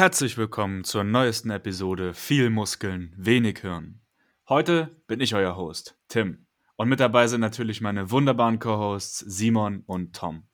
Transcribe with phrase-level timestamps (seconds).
[0.00, 4.00] Herzlich willkommen zur neuesten Episode Viel Muskeln, wenig Hirn.
[4.48, 6.46] Heute bin ich euer Host, Tim.
[6.76, 10.44] Und mit dabei sind natürlich meine wunderbaren Co-Hosts Simon und Tom.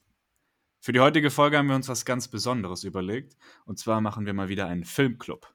[0.81, 3.37] Für die heutige Folge haben wir uns was ganz Besonderes überlegt.
[3.67, 5.55] Und zwar machen wir mal wieder einen Filmclub.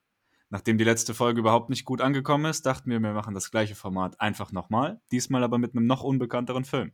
[0.49, 3.75] Nachdem die letzte Folge überhaupt nicht gut angekommen ist, dachten wir, wir machen das gleiche
[3.75, 6.93] Format einfach nochmal, diesmal aber mit einem noch unbekannteren Film.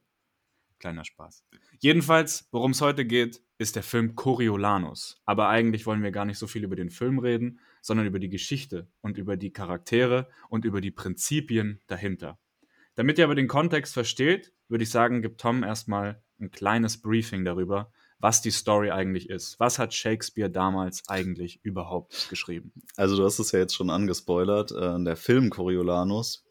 [0.80, 1.44] Kleiner Spaß.
[1.80, 5.22] Jedenfalls, worum es heute geht, ist der Film Coriolanus.
[5.26, 8.30] Aber eigentlich wollen wir gar nicht so viel über den Film reden, sondern über die
[8.30, 12.40] Geschichte und über die Charaktere und über die Prinzipien dahinter.
[12.96, 17.46] Damit ihr aber den Kontext versteht, würde ich sagen, gibt Tom erstmal ein kleines Briefing
[17.46, 19.60] darüber, was die Story eigentlich ist.
[19.60, 22.74] Was hat Shakespeare damals eigentlich überhaupt geschrieben?
[22.96, 24.72] Also du hast es ja jetzt schon angespoilert.
[24.72, 26.44] Äh, der Film Coriolanus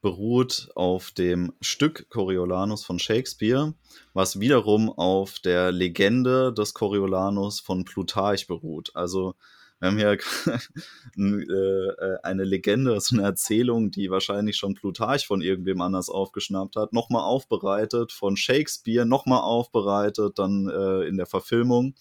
[0.00, 3.74] beruht auf dem Stück Coriolanus von Shakespeare,
[4.14, 8.90] was wiederum auf der Legende des Coriolanus von Plutarch beruht.
[8.94, 9.34] Also
[9.80, 10.12] wir haben hier
[11.16, 16.92] äh, eine Legende, ist eine Erzählung, die wahrscheinlich schon Plutarch von irgendwem anders aufgeschnappt hat,
[16.92, 21.94] nochmal aufbereitet, von Shakespeare nochmal aufbereitet, dann äh, in der Verfilmung,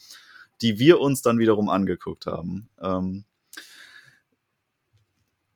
[0.61, 2.69] die wir uns dann wiederum angeguckt haben.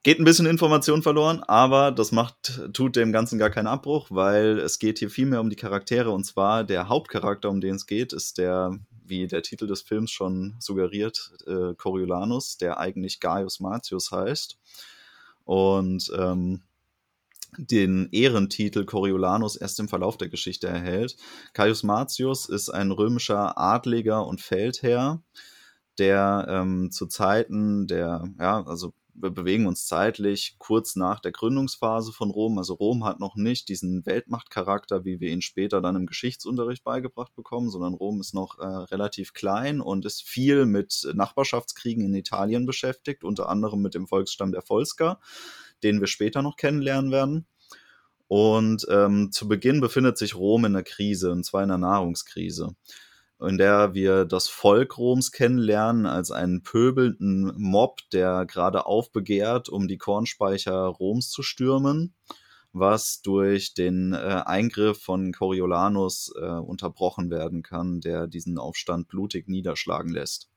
[0.03, 4.59] Geht ein bisschen Information verloren, aber das macht, tut dem Ganzen gar keinen Abbruch, weil
[4.59, 7.85] es geht hier viel mehr um die Charaktere und zwar der Hauptcharakter, um den es
[7.85, 13.59] geht, ist der wie der Titel des Films schon suggeriert, äh, Coriolanus, der eigentlich Gaius
[13.59, 14.57] Martius heißt.
[15.45, 16.61] Und ähm,
[17.57, 21.17] den Ehrentitel Coriolanus erst im Verlauf der Geschichte erhält.
[21.53, 25.21] Caius Martius ist ein römischer Adliger und Feldherr,
[25.99, 32.11] der ähm, zu Zeiten der, ja, also wir bewegen uns zeitlich kurz nach der Gründungsphase
[32.11, 32.57] von Rom.
[32.57, 37.35] Also Rom hat noch nicht diesen Weltmachtcharakter, wie wir ihn später dann im Geschichtsunterricht beigebracht
[37.35, 42.65] bekommen, sondern Rom ist noch äh, relativ klein und ist viel mit Nachbarschaftskriegen in Italien
[42.65, 45.19] beschäftigt, unter anderem mit dem Volksstamm der Volsker,
[45.83, 47.45] den wir später noch kennenlernen werden.
[48.27, 52.75] Und ähm, zu Beginn befindet sich Rom in einer Krise, und zwar in einer Nahrungskrise
[53.39, 59.87] in der wir das Volk Roms kennenlernen als einen pöbelnden Mob, der gerade aufbegehrt, um
[59.87, 62.15] die Kornspeicher Roms zu stürmen,
[62.71, 69.47] was durch den äh, Eingriff von Coriolanus äh, unterbrochen werden kann, der diesen Aufstand blutig
[69.47, 70.52] niederschlagen lässt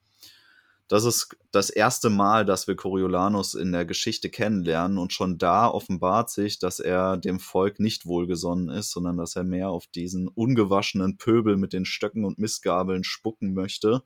[0.88, 5.68] das ist das erste Mal, dass wir Coriolanus in der Geschichte kennenlernen und schon da
[5.68, 10.28] offenbart sich, dass er dem Volk nicht wohlgesonnen ist, sondern dass er mehr auf diesen
[10.28, 14.02] ungewaschenen Pöbel mit den Stöcken und Missgabeln spucken möchte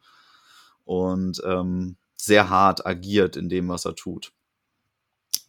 [0.85, 4.33] und ähm, sehr hart agiert in dem, was er tut.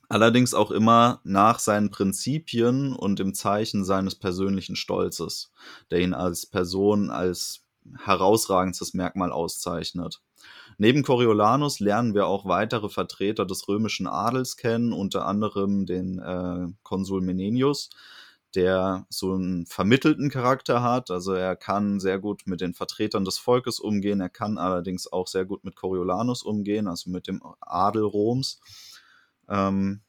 [0.09, 5.53] Allerdings auch immer nach seinen Prinzipien und im Zeichen seines persönlichen Stolzes,
[5.89, 7.63] der ihn als Person als
[8.03, 10.21] herausragendstes Merkmal auszeichnet.
[10.81, 16.73] Neben Coriolanus lernen wir auch weitere Vertreter des römischen Adels kennen, unter anderem den äh,
[16.81, 17.91] Konsul Menenius,
[18.55, 21.11] der so einen vermittelten Charakter hat.
[21.11, 25.27] Also er kann sehr gut mit den Vertretern des Volkes umgehen, er kann allerdings auch
[25.27, 28.59] sehr gut mit Coriolanus umgehen, also mit dem Adel Roms.
[29.47, 30.01] Ähm,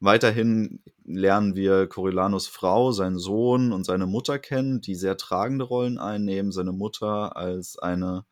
[0.00, 5.98] weiterhin lernen wir Coriolanus Frau, seinen Sohn und seine Mutter kennen, die sehr tragende Rollen
[5.98, 6.50] einnehmen.
[6.50, 8.24] Seine Mutter als eine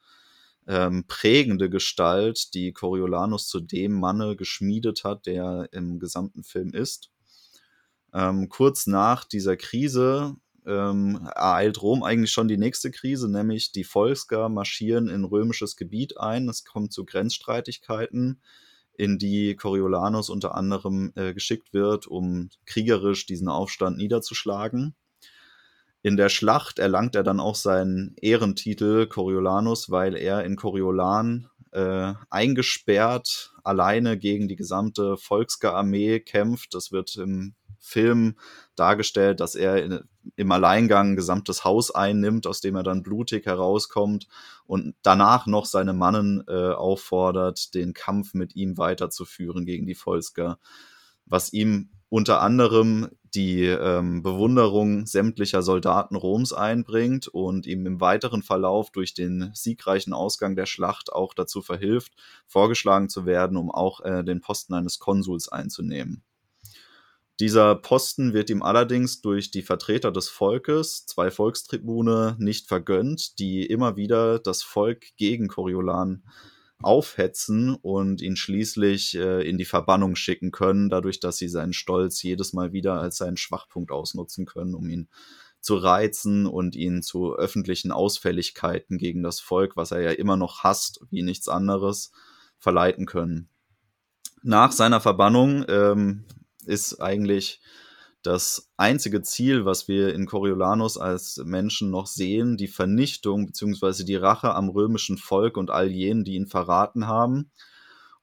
[0.67, 7.11] ähm, prägende Gestalt, die Coriolanus zu dem Manne geschmiedet hat, der im gesamten Film ist.
[8.15, 10.37] Ähm, kurz nach dieser Krise
[10.67, 16.19] ähm, ereilt Rom eigentlich schon die nächste Krise, nämlich die Volsker marschieren in römisches Gebiet
[16.19, 16.49] ein.
[16.49, 18.41] Es kommt zu Grenzstreitigkeiten,
[18.95, 24.95] in die Coriolanus unter anderem äh, geschickt wird, um kriegerisch diesen Aufstand niederzuschlagen.
[26.03, 32.15] In der Schlacht erlangt er dann auch seinen Ehrentitel Coriolanus, weil er in Coriolan äh,
[32.29, 36.75] eingesperrt alleine gegen die gesamte Volksarmee kämpft.
[36.75, 38.37] Das wird im Film
[38.77, 40.01] dargestellt, dass er in,
[40.37, 44.29] im Alleingang ein gesamtes Haus einnimmt, aus dem er dann blutig herauskommt
[44.67, 50.59] und danach noch seine Mannen äh, auffordert, den Kampf mit ihm weiterzuführen gegen die Volsker,
[51.27, 58.43] was ihm unter anderem die ähm, Bewunderung sämtlicher Soldaten Roms einbringt und ihm im weiteren
[58.43, 62.13] Verlauf durch den siegreichen Ausgang der Schlacht auch dazu verhilft,
[62.47, 66.23] vorgeschlagen zu werden, um auch äh, den Posten eines Konsuls einzunehmen.
[67.41, 73.65] Dieser Posten wird ihm allerdings durch die Vertreter des Volkes, zwei Volkstribune, nicht vergönnt, die
[73.65, 76.23] immer wieder das Volk gegen Coriolan
[76.83, 82.23] aufhetzen und ihn schließlich äh, in die Verbannung schicken können, dadurch, dass sie seinen Stolz
[82.23, 85.09] jedes Mal wieder als seinen Schwachpunkt ausnutzen können, um ihn
[85.61, 90.65] zu reizen und ihn zu öffentlichen Ausfälligkeiten gegen das Volk, was er ja immer noch
[90.65, 92.11] hasst, wie nichts anderes,
[92.59, 93.49] verleiten können.
[94.43, 96.25] Nach seiner Verbannung ähm,
[96.67, 97.61] ist eigentlich
[98.23, 104.05] das einzige Ziel, was wir in Coriolanus als Menschen noch sehen, die Vernichtung bzw.
[104.05, 107.51] die Rache am römischen Volk und all jenen, die ihn verraten haben.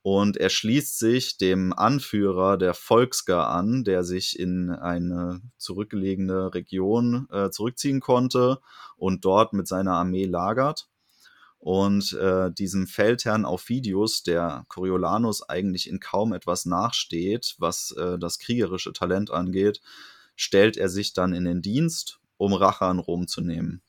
[0.01, 7.27] Und er schließt sich dem Anführer der Volksgar an, der sich in eine zurückgelegene Region
[7.31, 8.59] äh, zurückziehen konnte
[8.95, 10.87] und dort mit seiner Armee lagert.
[11.59, 18.39] Und äh, diesem Feldherrn Aufidius, der Coriolanus eigentlich in kaum etwas nachsteht, was äh, das
[18.39, 19.81] kriegerische Talent angeht,
[20.35, 23.81] stellt er sich dann in den Dienst, um Rache an Rom zu nehmen.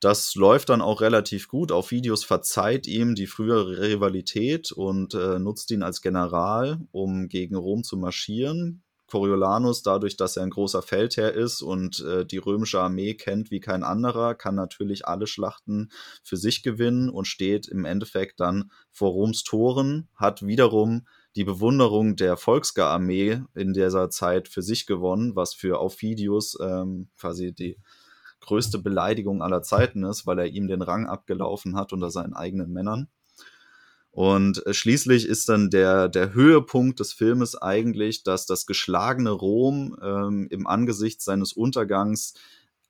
[0.00, 1.70] Das läuft dann auch relativ gut.
[1.70, 7.84] Aufidius verzeiht ihm die frühere Rivalität und äh, nutzt ihn als General, um gegen Rom
[7.84, 8.82] zu marschieren.
[9.12, 13.60] Coriolanus, dadurch, dass er ein großer Feldherr ist und äh, die römische Armee kennt wie
[13.60, 15.90] kein anderer, kann natürlich alle Schlachten
[16.22, 21.06] für sich gewinnen und steht im Endeffekt dann vor Roms Toren, hat wiederum
[21.36, 27.52] die Bewunderung der Volksgararmee in dieser Zeit für sich gewonnen, was für Aufidius ähm, quasi
[27.52, 27.76] die
[28.40, 32.72] größte Beleidigung aller Zeiten ist, weil er ihm den Rang abgelaufen hat unter seinen eigenen
[32.72, 33.08] Männern.
[34.12, 39.96] Und äh, schließlich ist dann der, der Höhepunkt des Filmes eigentlich, dass das geschlagene Rom
[40.02, 42.34] ähm, im Angesicht seines Untergangs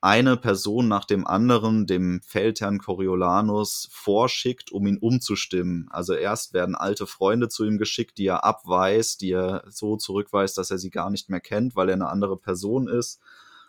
[0.00, 5.86] eine Person nach dem anderen dem Feldherrn Coriolanus vorschickt, um ihn umzustimmen.
[5.90, 10.58] Also erst werden alte Freunde zu ihm geschickt, die er abweist, die er so zurückweist,
[10.58, 13.20] dass er sie gar nicht mehr kennt, weil er eine andere Person ist.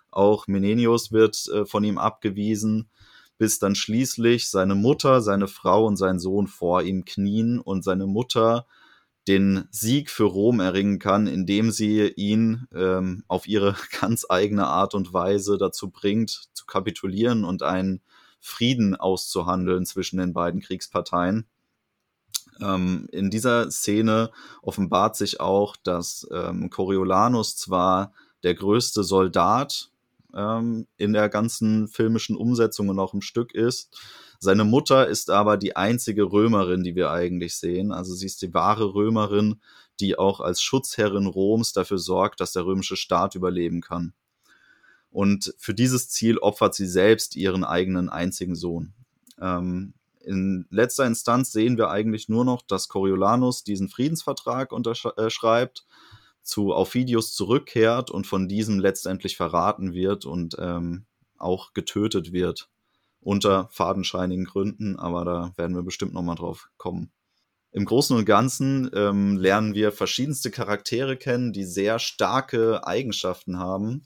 [0.10, 2.90] Auch Menenius wird äh, von ihm abgewiesen
[3.38, 8.06] bis dann schließlich seine Mutter, seine Frau und sein Sohn vor ihm knien und seine
[8.06, 8.66] Mutter
[9.28, 14.94] den Sieg für Rom erringen kann, indem sie ihn ähm, auf ihre ganz eigene Art
[14.96, 18.02] und Weise dazu bringt, zu kapitulieren und einen
[18.40, 21.46] Frieden auszuhandeln zwischen den beiden Kriegsparteien.
[22.60, 24.32] Ähm, in dieser Szene
[24.62, 28.14] offenbart sich auch, dass ähm, Coriolanus zwar
[28.44, 29.93] der größte Soldat
[30.36, 33.98] ähm, in der ganzen filmischen Umsetzung und auch im Stück ist.
[34.40, 37.92] Seine Mutter ist aber die einzige Römerin, die wir eigentlich sehen.
[37.92, 39.62] Also sie ist die wahre Römerin,
[40.00, 44.14] die auch als Schutzherrin Roms dafür sorgt, dass der römische Staat überleben kann.
[45.12, 48.94] Und für dieses Ziel opfert sie selbst ihren eigenen einzigen Sohn.
[49.40, 49.94] Ähm,
[50.24, 55.86] in letzter Instanz sehen wir eigentlich nur noch, dass Coriolanus diesen Friedensvertrag unterschreibt,
[56.44, 61.06] zu Aufidius zurückkehrt und von diesem letztendlich verraten wird und ähm,
[61.38, 62.70] auch getötet wird.
[63.22, 67.12] Unter fadenscheinigen Gründen, aber da werden wir bestimmt nochmal drauf kommen.
[67.72, 74.06] Im Großen und Ganzen ähm, lernen wir verschiedenste Charaktere kennen, die sehr starke Eigenschaften haben.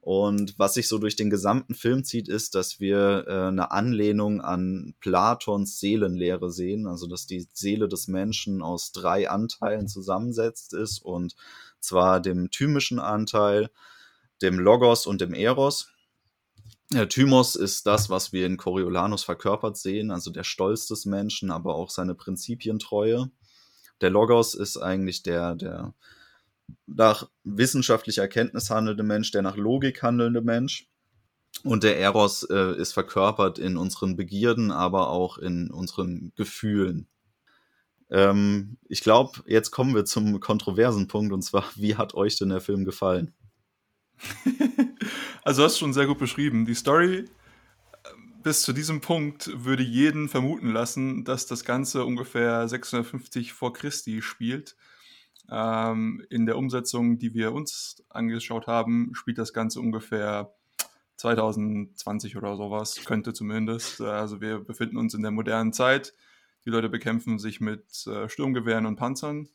[0.00, 4.40] Und was sich so durch den gesamten Film zieht, ist, dass wir äh, eine Anlehnung
[4.40, 10.98] an Platons Seelenlehre sehen, also dass die Seele des Menschen aus drei Anteilen zusammensetzt ist
[11.04, 11.34] und
[11.80, 13.70] zwar dem thymischen Anteil,
[14.42, 15.88] dem Logos und dem Eros.
[16.90, 21.50] Der Thymos ist das, was wir in Coriolanus verkörpert sehen, also der Stolz des Menschen,
[21.50, 23.30] aber auch seine Prinzipientreue.
[24.00, 25.94] Der Logos ist eigentlich der, der
[26.86, 30.88] nach wissenschaftlicher Erkenntnis handelnde Mensch, der nach Logik handelnde Mensch.
[31.64, 37.08] Und der Eros äh, ist verkörpert in unseren Begierden, aber auch in unseren Gefühlen.
[38.10, 42.48] Ähm, ich glaube, jetzt kommen wir zum kontroversen Punkt und zwar, wie hat euch denn
[42.48, 43.34] der Film gefallen?
[45.44, 46.64] also, du hast schon sehr gut beschrieben.
[46.64, 47.26] Die Story äh,
[48.42, 54.22] bis zu diesem Punkt würde jeden vermuten lassen, dass das Ganze ungefähr 650 vor Christi
[54.22, 54.76] spielt.
[55.50, 60.52] Ähm, in der Umsetzung, die wir uns angeschaut haben, spielt das Ganze ungefähr
[61.16, 64.00] 2020 oder sowas, könnte zumindest.
[64.00, 66.14] Also wir befinden uns in der modernen Zeit.
[66.68, 69.48] Die Leute bekämpfen sich mit äh, Sturmgewehren und Panzern.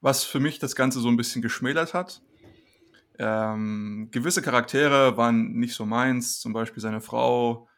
[0.00, 2.20] Was für mich das Ganze so ein bisschen geschmälert hat.
[3.16, 7.68] Ähm, gewisse Charaktere waren nicht so meins, zum Beispiel seine Frau.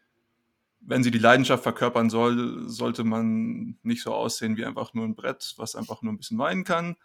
[0.81, 5.15] Wenn sie die Leidenschaft verkörpern soll, sollte man nicht so aussehen wie einfach nur ein
[5.15, 6.97] Brett, was einfach nur ein bisschen weinen kann.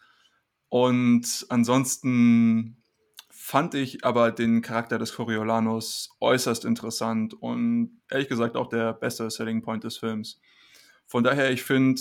[0.69, 2.81] Und ansonsten
[3.27, 9.29] fand ich aber den Charakter des Coriolanus äußerst interessant und ehrlich gesagt auch der beste
[9.29, 10.39] Selling Point des Films.
[11.09, 11.99] Von daher, ich finde,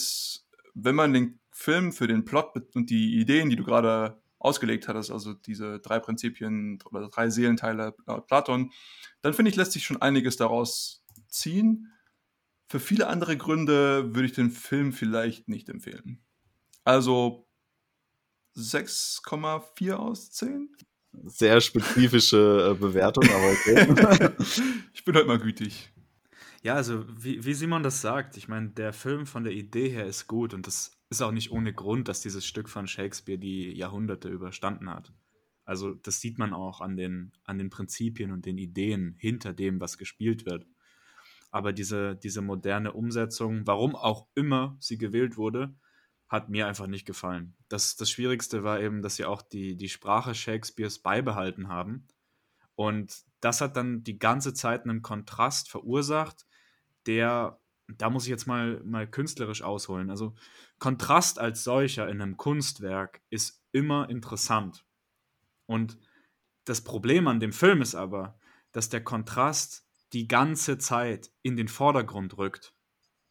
[0.75, 5.11] wenn man den Film für den Plot und die Ideen, die du gerade ausgelegt hattest,
[5.11, 7.93] also diese drei Prinzipien oder drei Seelenteile
[8.27, 8.71] Platon,
[9.23, 11.91] dann finde ich, lässt sich schon einiges daraus ziehen.
[12.69, 16.21] Für viele andere Gründe würde ich den Film vielleicht nicht empfehlen.
[16.85, 17.49] Also
[18.59, 20.69] 6,4 aus 10?
[21.25, 24.31] Sehr spezifische äh, Bewertung, aber okay.
[24.93, 25.91] ich bin heute mal gütig.
[26.63, 30.07] Ja, also wie, wie Simon das sagt, ich meine, der Film von der Idee her
[30.07, 33.73] ist gut und das ist auch nicht ohne Grund, dass dieses Stück von Shakespeare die
[33.73, 35.13] Jahrhunderte überstanden hat.
[35.65, 39.81] Also das sieht man auch an den, an den Prinzipien und den Ideen hinter dem,
[39.81, 40.67] was gespielt wird.
[41.51, 45.75] Aber diese, diese moderne Umsetzung, warum auch immer sie gewählt wurde,
[46.29, 47.55] hat mir einfach nicht gefallen.
[47.69, 52.07] Das, das Schwierigste war eben, dass sie auch die, die Sprache Shakespeares beibehalten haben.
[52.79, 56.47] Und das hat dann die ganze Zeit einen Kontrast verursacht,
[57.07, 57.59] der,
[57.89, 60.11] da muss ich jetzt mal, mal künstlerisch ausholen.
[60.11, 60.37] Also
[60.79, 64.87] Kontrast als solcher in einem Kunstwerk ist immer interessant.
[65.67, 65.99] Und
[66.67, 68.39] das Problem an dem Film ist aber,
[68.71, 72.77] dass der Kontrast die ganze Zeit in den Vordergrund rückt,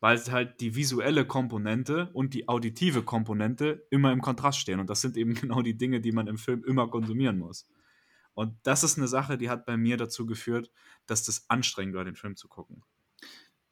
[0.02, 4.82] weil halt die visuelle Komponente und die auditive Komponente immer im Kontrast stehen.
[4.82, 7.66] Und das sind eben genau die Dinge, die man im Film immer konsumieren muss.
[8.38, 10.70] Und das ist eine Sache, die hat bei mir dazu geführt,
[11.08, 12.84] dass das anstrengend war, den Film zu gucken.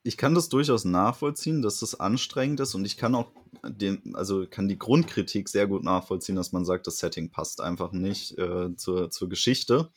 [0.01, 3.31] Ich kann das durchaus nachvollziehen, dass das anstrengend ist und ich kann auch
[3.63, 7.91] den, also kann die Grundkritik sehr gut nachvollziehen, dass man sagt, das Setting passt einfach
[7.91, 9.91] nicht äh, zur, zur Geschichte.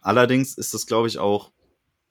[0.00, 1.52] Allerdings ist das, glaube ich, auch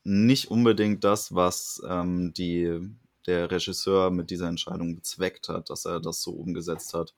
[0.04, 2.82] nicht unbedingt das, was ähm, die,
[3.26, 7.16] der Regisseur mit dieser Entscheidung bezweckt hat, dass er das so umgesetzt hat.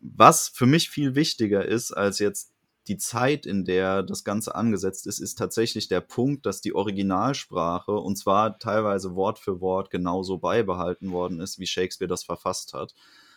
[0.00, 2.54] Was für mich viel wichtiger ist, als jetzt
[2.90, 7.92] die Zeit, in der das Ganze angesetzt ist, ist tatsächlich der Punkt, dass die Originalsprache,
[7.92, 12.96] und zwar teilweise Wort für Wort, genauso beibehalten worden ist, wie Shakespeare das verfasst hat.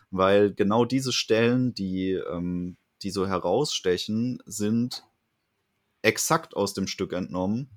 [0.09, 5.05] Weil genau diese Stellen, die, ähm, die so herausstechen, sind
[6.01, 7.69] exakt aus dem Stück entnommen.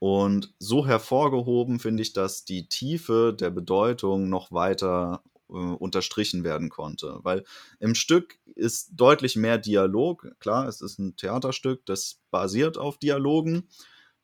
[0.00, 6.68] Und so hervorgehoben finde ich, dass die Tiefe der Bedeutung noch weiter äh, unterstrichen werden
[6.68, 7.18] konnte.
[7.22, 7.44] Weil
[7.80, 10.28] im Stück ist deutlich mehr Dialog.
[10.40, 13.68] Klar, es ist ein Theaterstück, das basiert auf Dialogen.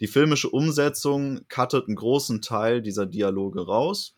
[0.00, 4.16] Die filmische Umsetzung cuttet einen großen Teil dieser Dialoge raus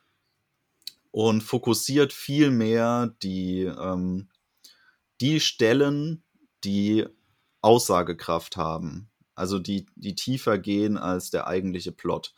[1.10, 4.28] und fokussiert viel mehr die, ähm,
[5.20, 6.22] die Stellen,
[6.64, 7.06] die
[7.60, 9.10] Aussagekraft haben.
[9.34, 12.34] Also die, die tiefer gehen als der eigentliche Plot.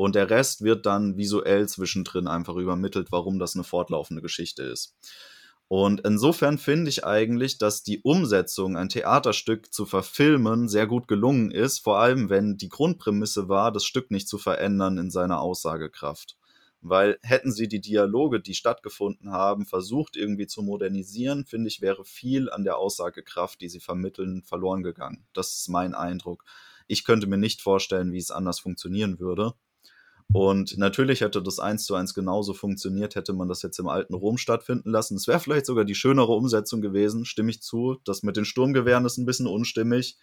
[0.00, 4.96] Und der Rest wird dann visuell zwischendrin einfach übermittelt, warum das eine fortlaufende Geschichte ist.
[5.68, 11.50] Und insofern finde ich eigentlich, dass die Umsetzung, ein Theaterstück zu verfilmen, sehr gut gelungen
[11.50, 16.38] ist, vor allem wenn die Grundprämisse war, das Stück nicht zu verändern in seiner Aussagekraft.
[16.80, 22.06] Weil hätten sie die Dialoge, die stattgefunden haben, versucht irgendwie zu modernisieren, finde ich, wäre
[22.06, 25.26] viel an der Aussagekraft, die sie vermitteln, verloren gegangen.
[25.34, 26.46] Das ist mein Eindruck.
[26.86, 29.52] Ich könnte mir nicht vorstellen, wie es anders funktionieren würde.
[30.32, 34.14] Und natürlich hätte das eins zu eins genauso funktioniert, hätte man das jetzt im alten
[34.14, 35.16] Rom stattfinden lassen.
[35.16, 37.96] Es wäre vielleicht sogar die schönere Umsetzung gewesen, stimme ich zu.
[38.04, 40.18] Das mit den Sturmgewehren ist ein bisschen unstimmig.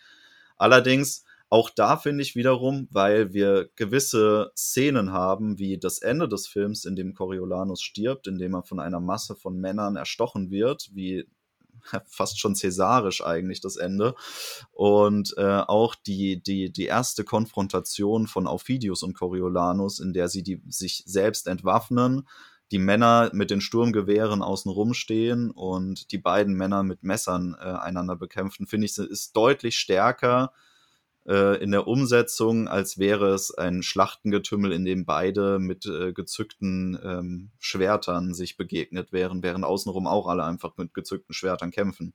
[0.58, 6.48] Allerdings, auch da finde ich wiederum, weil wir gewisse Szenen haben, wie das Ende des
[6.48, 10.90] Films, in dem Coriolanus stirbt, in dem er von einer Masse von Männern erstochen wird,
[10.94, 11.28] wie
[12.08, 14.16] fast schon cäsarisch eigentlich das Ende.
[14.72, 20.44] Und äh, auch die, die, die erste Konfrontation von Aufidius und Coriolanus, in der sie
[20.44, 22.28] die, sich selbst entwaffnen,
[22.72, 28.16] die Männer mit den Sturmgewehren außen rumstehen und die beiden Männer mit Messern äh, einander
[28.16, 30.52] bekämpfen, finde ich, ist deutlich stärker
[31.28, 36.98] äh, in der Umsetzung, als wäre es ein Schlachtengetümmel, in dem beide mit äh, gezückten
[37.04, 42.14] ähm, Schwertern sich begegnet wären, während außenrum auch alle einfach mit gezückten Schwertern kämpfen.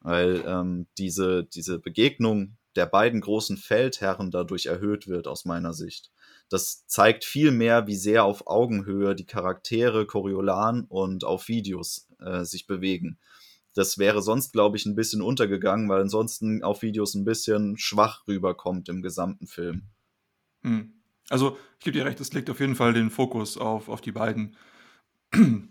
[0.00, 6.10] Weil ähm, diese, diese Begegnung der beiden großen Feldherren dadurch erhöht wird, aus meiner Sicht.
[6.48, 12.44] Das zeigt viel mehr, wie sehr auf Augenhöhe die Charaktere Coriolan und auf Videos äh,
[12.44, 13.18] sich bewegen.
[13.74, 18.26] Das wäre sonst, glaube ich, ein bisschen untergegangen, weil ansonsten auf Videos ein bisschen schwach
[18.28, 19.82] rüberkommt im gesamten Film.
[20.62, 20.94] Hm.
[21.28, 24.12] Also, ich gebe dir recht, es legt auf jeden Fall den Fokus auf, auf die
[24.12, 24.56] beiden.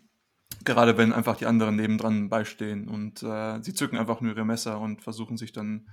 [0.65, 4.79] Gerade wenn einfach die anderen nebendran beistehen und äh, sie zücken einfach nur ihre Messer
[4.79, 5.89] und versuchen sich dann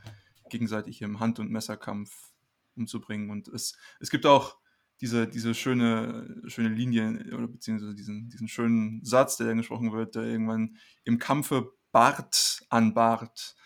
[0.51, 2.31] gegenseitig im Hand- und Messerkampf
[2.77, 3.31] umzubringen.
[3.31, 4.57] Und es, es gibt auch
[5.01, 10.15] diese, diese schöne, schöne Linie oder beziehungsweise diesen, diesen schönen Satz, der dann gesprochen wird,
[10.15, 13.57] der irgendwann im Kampfe Bart an Bart.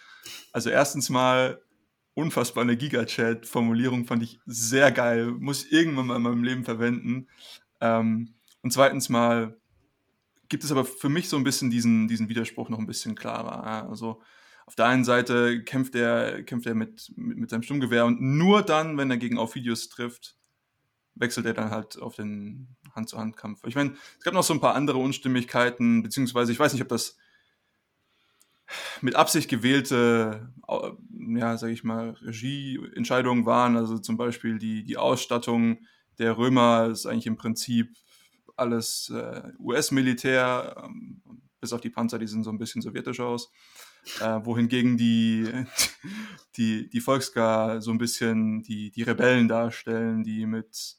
[0.53, 1.61] Also erstens mal
[2.15, 5.33] unfassbar eine Gigachat-Formulierung fand ich sehr geil.
[5.33, 7.29] Muss ich irgendwann mal in meinem Leben verwenden.
[7.81, 9.57] Ähm, und zweitens mal
[10.49, 13.89] gibt es aber für mich so ein bisschen diesen, diesen Widerspruch noch ein bisschen klarer.
[13.89, 14.23] Also
[14.67, 18.63] auf der einen Seite kämpft er, kämpft er mit, mit, mit seinem Sturmgewehr und nur
[18.63, 20.37] dann, wenn er gegen auf Videos trifft,
[21.15, 23.65] wechselt er dann halt auf den Hand-zu-Hand-Kampf.
[23.67, 26.89] Ich meine, es gab noch so ein paar andere Unstimmigkeiten, beziehungsweise ich weiß nicht, ob
[26.89, 27.17] das
[29.01, 30.53] mit Absicht gewählte,
[31.37, 33.77] ja, sage ich mal, Regieentscheidungen waren.
[33.77, 35.79] Also zum Beispiel die, die Ausstattung
[36.19, 37.97] der Römer ist eigentlich im Prinzip
[38.57, 41.23] alles äh, US-Militär, ähm,
[41.61, 43.51] bis auf die Panzer, die sehen so ein bisschen sowjetisch aus.
[44.21, 45.51] Äh, wohingegen die,
[46.57, 50.97] die, die Volksgar so ein bisschen die, die Rebellen darstellen, die mit,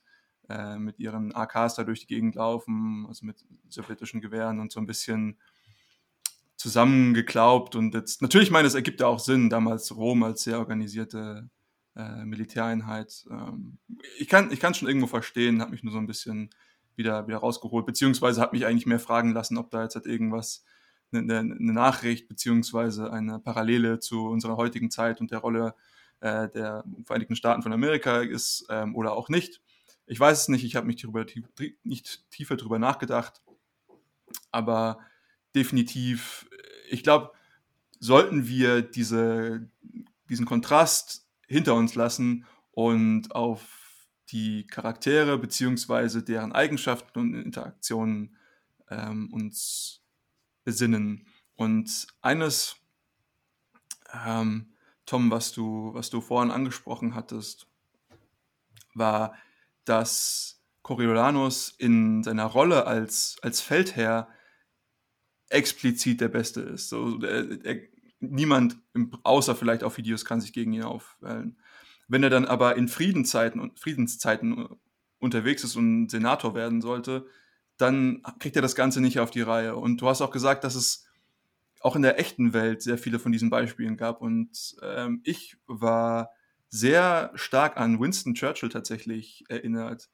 [0.50, 4.80] äh, mit ihren AKs da durch die Gegend laufen, also mit sowjetischen Gewehren und so
[4.80, 5.40] ein bisschen
[6.66, 7.76] zusammengeklaubt.
[7.76, 11.48] Und jetzt, natürlich meine, es ergibt ja auch Sinn, damals Rom als sehr organisierte
[11.96, 13.24] äh, Militäreinheit.
[13.30, 13.78] Ähm,
[14.18, 16.50] ich kann es schon irgendwo verstehen, habe mich nur so ein bisschen
[16.96, 20.64] wieder, wieder rausgeholt, beziehungsweise hat mich eigentlich mehr fragen lassen, ob da jetzt halt irgendwas,
[21.14, 25.76] eine, eine Nachricht, beziehungsweise eine Parallele zu unserer heutigen Zeit und der Rolle
[26.20, 29.62] äh, der Vereinigten Staaten von Amerika ist ähm, oder auch nicht.
[30.08, 31.26] Ich weiß es nicht, ich habe mich darüber
[31.84, 33.44] nicht tiefer darüber nachgedacht,
[34.52, 34.98] aber
[35.56, 36.48] definitiv,
[36.90, 37.32] ich glaube,
[38.00, 39.70] sollten wir diese,
[40.30, 43.86] diesen Kontrast hinter uns lassen und auf
[44.30, 48.36] die Charaktere beziehungsweise deren Eigenschaften und Interaktionen
[48.90, 50.02] ähm, uns
[50.64, 51.28] besinnen.
[51.56, 52.78] Und eines,
[54.26, 54.74] ähm,
[55.06, 57.68] Tom, was du, was du vorhin angesprochen hattest,
[58.94, 59.36] war,
[59.86, 64.28] dass Coriolanus in seiner Rolle als, als Feldherr
[65.50, 66.90] explizit der Beste ist.
[66.90, 67.82] So, er, er,
[68.20, 68.78] niemand,
[69.24, 71.58] außer vielleicht auf Videos, kann sich gegen ihn aufwählen.
[72.08, 74.68] Wenn er dann aber in Friedenszeiten, Friedenszeiten
[75.20, 77.28] unterwegs ist und Senator werden sollte,
[77.78, 79.76] dann kriegt er das Ganze nicht auf die Reihe.
[79.76, 81.06] Und du hast auch gesagt, dass es
[81.82, 84.22] auch in der echten Welt sehr viele von diesen Beispielen gab.
[84.22, 86.32] Und ähm, ich war
[86.70, 90.10] sehr stark an Winston Churchill tatsächlich erinnert.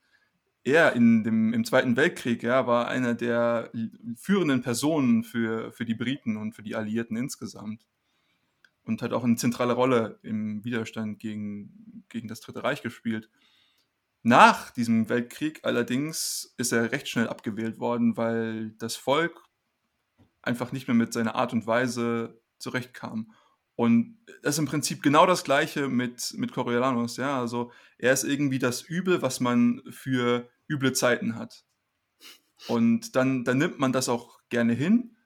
[0.63, 3.71] Er in dem, im Zweiten Weltkrieg ja, war einer der
[4.15, 7.85] führenden Personen für, für die Briten und für die Alliierten insgesamt
[8.83, 13.29] und hat auch eine zentrale Rolle im Widerstand gegen, gegen das Dritte Reich gespielt.
[14.23, 19.43] Nach diesem Weltkrieg allerdings ist er recht schnell abgewählt worden, weil das Volk
[20.43, 23.33] einfach nicht mehr mit seiner Art und Weise zurechtkam.
[23.75, 27.17] Und das ist im Prinzip genau das Gleiche mit, mit Coriolanus.
[27.17, 27.39] Ja?
[27.39, 31.65] Also er ist irgendwie das Übel, was man für üble Zeiten hat.
[32.67, 35.17] Und dann, dann nimmt man das auch gerne hin.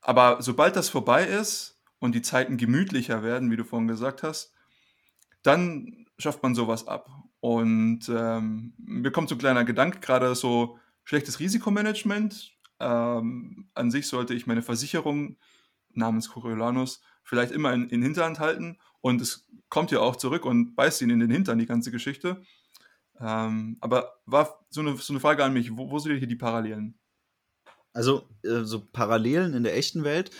[0.00, 4.52] Aber sobald das vorbei ist, und die Zeiten gemütlicher werden, wie du vorhin gesagt hast,
[5.44, 7.08] dann schafft man sowas ab.
[7.38, 12.56] Und ähm, mir kommt so ein kleiner Gedanke, gerade so schlechtes Risikomanagement.
[12.80, 15.36] Ähm, an sich sollte ich meine Versicherung
[15.90, 20.74] namens Coriolanus vielleicht immer in, in Hinterhand halten und es kommt ja auch zurück und
[20.74, 22.42] beißt ihn in den Hintern, die ganze Geschichte.
[23.22, 26.36] Ähm, aber war so eine, so eine Frage an mich, wo, wo sind hier die
[26.36, 26.98] Parallelen?
[27.92, 30.30] Also, äh, so Parallelen in der echten Welt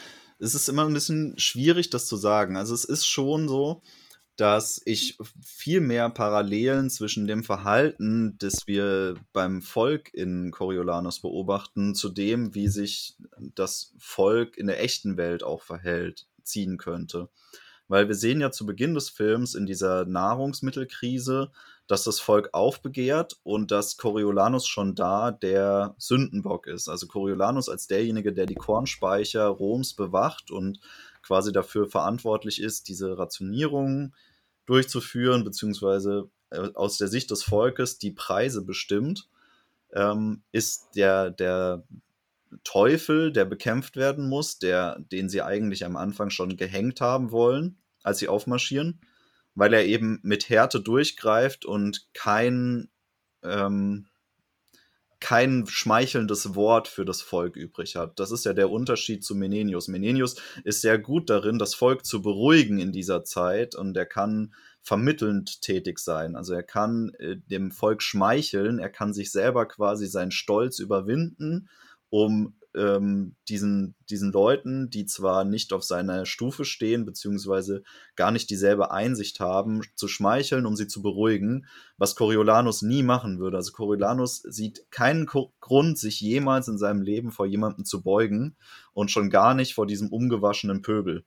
[0.42, 2.56] es ist immer ein bisschen schwierig, das zu sagen.
[2.56, 3.80] Also es ist schon so,
[4.36, 11.94] dass ich viel mehr Parallelen zwischen dem Verhalten, das wir beim Volk in Coriolanus beobachten,
[11.94, 13.14] zu dem, wie sich
[13.54, 17.28] das Volk in der echten Welt auch verhält, ziehen könnte.
[17.86, 21.52] Weil wir sehen ja zu Beginn des Films in dieser Nahrungsmittelkrise,
[21.86, 26.88] dass das Volk aufbegehrt und dass Coriolanus schon da der Sündenbock ist.
[26.88, 30.80] Also Coriolanus als derjenige, der die Kornspeicher Roms bewacht und
[31.22, 34.14] quasi dafür verantwortlich ist, diese Rationierung
[34.66, 39.28] durchzuführen, beziehungsweise äh, aus der Sicht des Volkes die Preise bestimmt,
[39.92, 41.84] ähm, ist der, der
[42.64, 47.78] Teufel, der bekämpft werden muss, der, den sie eigentlich am Anfang schon gehängt haben wollen,
[48.02, 49.00] als sie aufmarschieren
[49.54, 52.90] weil er eben mit Härte durchgreift und kein,
[53.42, 54.06] ähm,
[55.20, 58.18] kein schmeichelndes Wort für das Volk übrig hat.
[58.18, 59.88] Das ist ja der Unterschied zu Menenius.
[59.88, 64.52] Menenius ist sehr gut darin, das Volk zu beruhigen in dieser Zeit und er kann
[64.82, 66.34] vermittelnd tätig sein.
[66.34, 71.68] Also er kann äh, dem Volk schmeicheln, er kann sich selber quasi seinen Stolz überwinden,
[72.10, 77.82] um ähm, diesen, diesen Leuten, die zwar nicht auf seiner Stufe stehen, beziehungsweise
[78.16, 81.66] gar nicht dieselbe Einsicht haben, zu schmeicheln, um sie zu beruhigen,
[81.98, 83.56] was Coriolanus nie machen würde.
[83.56, 88.56] Also Coriolanus sieht keinen Ko Grund, sich jemals in seinem Leben vor jemandem zu beugen
[88.94, 91.24] und schon gar nicht vor diesem umgewaschenen Pöbel.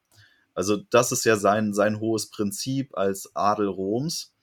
[0.54, 4.34] Also das ist ja sein, sein hohes Prinzip als Adel Roms.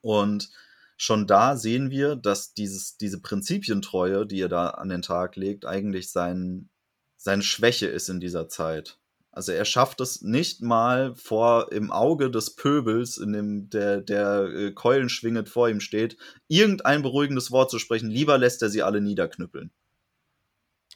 [0.00, 0.50] Und
[0.98, 5.64] schon da sehen wir, dass dieses, diese Prinzipientreue, die er da an den Tag legt,
[5.64, 6.68] eigentlich sein,
[7.16, 8.98] seine Schwäche ist in dieser Zeit.
[9.30, 14.46] Also er schafft es nicht mal vor im Auge des Pöbels, in dem der, der
[14.46, 16.16] äh, Keulen schwingend vor ihm steht,
[16.48, 18.10] irgendein beruhigendes Wort zu sprechen.
[18.10, 19.70] Lieber lässt er sie alle niederknüppeln.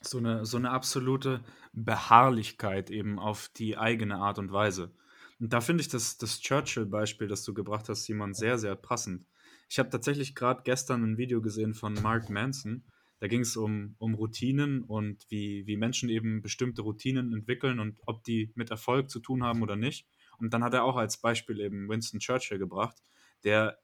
[0.01, 4.91] So eine, so eine absolute Beharrlichkeit eben auf die eigene Art und Weise.
[5.39, 9.27] Und da finde ich das, das Churchill-Beispiel, das du gebracht hast, Simon, sehr, sehr passend
[9.73, 12.85] Ich habe tatsächlich gerade gestern ein Video gesehen von Mark Manson.
[13.21, 17.99] Da ging es um, um Routinen und wie, wie Menschen eben bestimmte Routinen entwickeln und
[18.05, 20.07] ob die mit Erfolg zu tun haben oder nicht.
[20.37, 22.99] Und dann hat er auch als Beispiel eben Winston Churchill gebracht,
[23.45, 23.79] der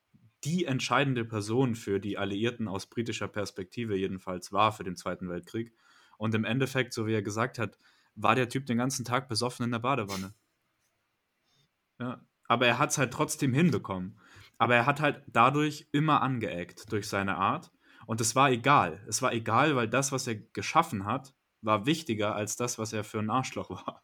[0.44, 5.72] die entscheidende Person für die Alliierten aus britischer Perspektive jedenfalls war für den Zweiten Weltkrieg.
[6.18, 7.78] Und im Endeffekt, so wie er gesagt hat,
[8.14, 10.34] war der Typ den ganzen Tag besoffen in der Badewanne.
[11.98, 14.18] Ja, aber er hat es halt trotzdem hinbekommen.
[14.58, 17.70] Aber er hat halt dadurch immer angeeckt durch seine Art.
[18.06, 19.04] Und es war egal.
[19.08, 23.04] Es war egal, weil das, was er geschaffen hat, war wichtiger als das, was er
[23.04, 24.02] für ein Arschloch war.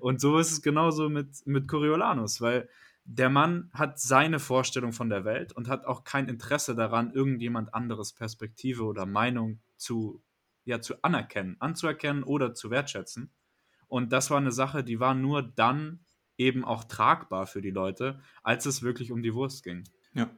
[0.00, 2.68] und so ist es genauso mit, mit Coriolanus, weil
[3.04, 7.74] der Mann hat seine Vorstellung von der Welt und hat auch kein Interesse daran, irgendjemand
[7.74, 10.22] anderes Perspektive oder Meinung zu,
[10.64, 13.32] ja, zu anerkennen, anzuerkennen oder zu wertschätzen.
[13.88, 16.04] Und das war eine Sache, die war nur dann
[16.40, 19.84] eben auch tragbar für die Leute, als es wirklich um die Wurst ging.
[20.14, 20.30] Ja.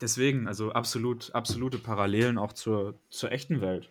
[0.00, 3.90] Deswegen, also absolut, absolute Parallelen auch zur, zur echten Welt.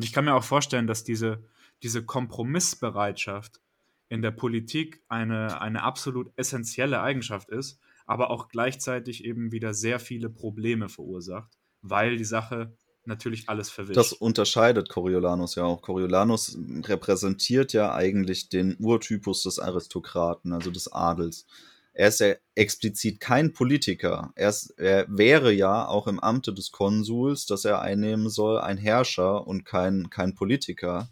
[0.00, 1.42] Ich kann mir auch vorstellen, dass diese,
[1.82, 3.62] diese Kompromissbereitschaft
[4.08, 9.98] in der Politik eine, eine absolut essentielle Eigenschaft ist, aber auch gleichzeitig eben wieder sehr
[9.98, 13.96] viele Probleme verursacht, weil die Sache natürlich alles verwischt.
[13.96, 15.82] Das unterscheidet Coriolanus ja auch.
[15.82, 21.46] Coriolanus repräsentiert ja eigentlich den Urtypus des Aristokraten, also des Adels.
[21.92, 24.30] Er ist ja explizit kein Politiker.
[24.34, 28.76] Er, ist, er wäre ja auch im Amte des Konsuls, das er einnehmen soll, ein
[28.76, 31.08] Herrscher und kein, kein Politiker.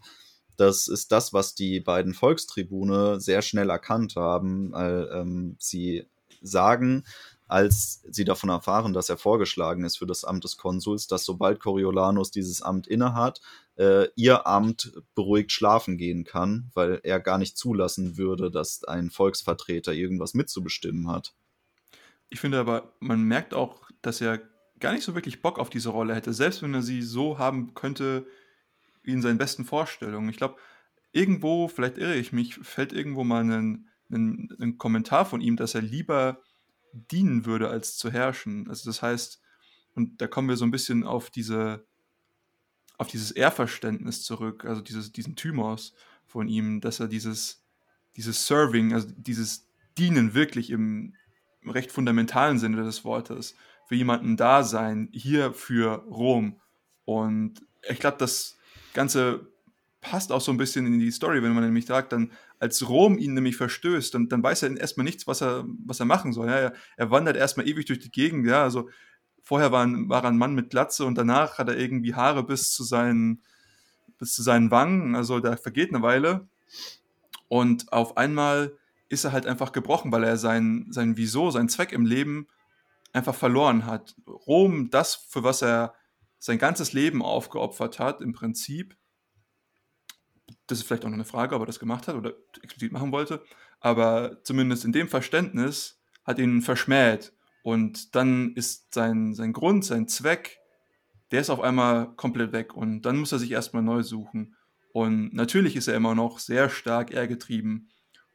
[0.56, 4.72] Das ist das, was die beiden Volkstribune sehr schnell erkannt haben.
[4.72, 6.06] Weil, ähm, sie
[6.42, 7.04] sagen,
[7.46, 11.60] als sie davon erfahren, dass er vorgeschlagen ist für das Amt des Konsuls, dass sobald
[11.60, 13.40] Coriolanus dieses Amt innehat,
[13.76, 19.10] äh, ihr Amt beruhigt schlafen gehen kann, weil er gar nicht zulassen würde, dass ein
[19.10, 21.34] Volksvertreter irgendwas mitzubestimmen hat.
[22.30, 24.40] Ich finde aber, man merkt auch, dass er
[24.80, 27.74] gar nicht so wirklich Bock auf diese Rolle hätte, selbst wenn er sie so haben
[27.74, 28.26] könnte,
[29.02, 30.28] wie in seinen besten Vorstellungen.
[30.30, 30.56] Ich glaube,
[31.12, 35.74] irgendwo, vielleicht irre ich mich, fällt irgendwo mal ein, ein, ein, Kommentar von ihm, dass
[35.74, 36.42] er lieber
[36.94, 38.68] dienen würde, als zu herrschen.
[38.68, 39.40] Also das heißt,
[39.94, 41.86] und da kommen wir so ein bisschen auf diese,
[42.98, 45.94] auf dieses Ehrverständnis zurück, also dieses, diesen Thymos
[46.26, 47.62] von ihm, dass er dieses,
[48.16, 51.14] dieses Serving, also dieses Dienen wirklich im
[51.64, 53.54] recht fundamentalen Sinne des Wortes,
[53.86, 56.60] für jemanden da sein, hier für Rom.
[57.04, 58.56] Und ich glaube, das
[58.94, 59.48] Ganze
[60.00, 63.18] passt auch so ein bisschen in die Story, wenn man nämlich sagt, dann als Rom
[63.18, 66.48] ihn nämlich verstößt, dann, dann weiß er erstmal nichts, was er, was er machen soll.
[66.48, 68.88] Ja, er, er wandert erstmal ewig durch die Gegend, ja, also
[69.42, 72.72] vorher war, war er ein Mann mit Glatze und danach hat er irgendwie Haare bis
[72.72, 73.42] zu seinen,
[74.18, 76.48] bis zu seinen Wangen, also da vergeht eine Weile.
[77.48, 78.76] Und auf einmal
[79.08, 82.48] ist er halt einfach gebrochen, weil er sein, sein Wieso, sein Zweck im Leben
[83.12, 84.16] einfach verloren hat.
[84.26, 85.94] Rom, das, für was er
[86.38, 88.96] sein ganzes Leben aufgeopfert hat, im Prinzip.
[90.66, 93.12] Das ist vielleicht auch noch eine Frage, ob er das gemacht hat oder explizit machen
[93.12, 93.42] wollte.
[93.80, 97.32] Aber zumindest in dem Verständnis hat ihn verschmäht.
[97.62, 100.58] Und dann ist sein, sein Grund, sein Zweck,
[101.30, 102.74] der ist auf einmal komplett weg.
[102.74, 104.54] Und dann muss er sich erstmal neu suchen.
[104.92, 107.88] Und natürlich ist er immer noch sehr stark ehrgetrieben.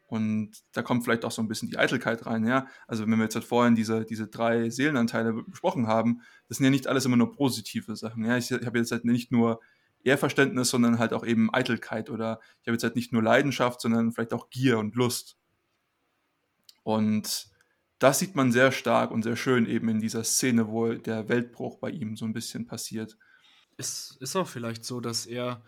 [0.09, 2.65] Und da kommt vielleicht auch so ein bisschen die Eitelkeit rein, ja.
[2.87, 6.71] Also wenn wir jetzt halt vorhin diese, diese drei Seelenanteile besprochen haben, das sind ja
[6.71, 8.25] nicht alles immer nur positive Sachen.
[8.25, 9.61] Ja, ich, habe jetzt halt nicht nur
[10.03, 14.11] Ehrverständnis, sondern halt auch eben Eitelkeit oder ich habe jetzt halt nicht nur Leidenschaft, sondern
[14.11, 15.37] vielleicht auch Gier und Lust.
[16.83, 17.49] Und
[17.99, 21.79] das sieht man sehr stark und sehr schön eben in dieser Szene, wo der Weltbruch
[21.79, 23.17] bei ihm so ein bisschen passiert.
[23.77, 25.61] Es ist auch vielleicht so, dass er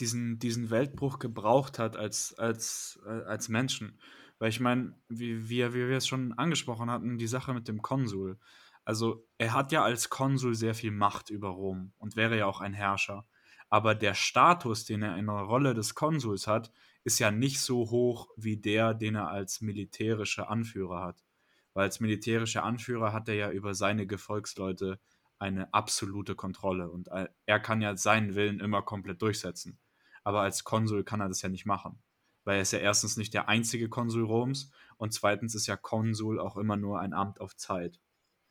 [0.00, 3.98] diesen, diesen Weltbruch gebraucht hat als, als, äh, als Menschen.
[4.38, 7.82] Weil ich meine, wie, wie, wie wir es schon angesprochen hatten, die Sache mit dem
[7.82, 8.38] Konsul.
[8.84, 12.60] Also er hat ja als Konsul sehr viel Macht über Rom und wäre ja auch
[12.60, 13.26] ein Herrscher.
[13.70, 16.70] Aber der Status, den er in der Rolle des Konsuls hat,
[17.02, 21.24] ist ja nicht so hoch wie der, den er als militärischer Anführer hat.
[21.72, 25.00] Weil als militärischer Anführer hat er ja über seine Gefolgsleute
[25.38, 27.08] eine absolute Kontrolle und
[27.46, 29.78] er kann ja seinen Willen immer komplett durchsetzen
[30.24, 32.02] aber als Konsul kann er das ja nicht machen.
[32.44, 36.40] Weil er ist ja erstens nicht der einzige Konsul Roms und zweitens ist ja Konsul
[36.40, 38.00] auch immer nur ein Amt auf Zeit.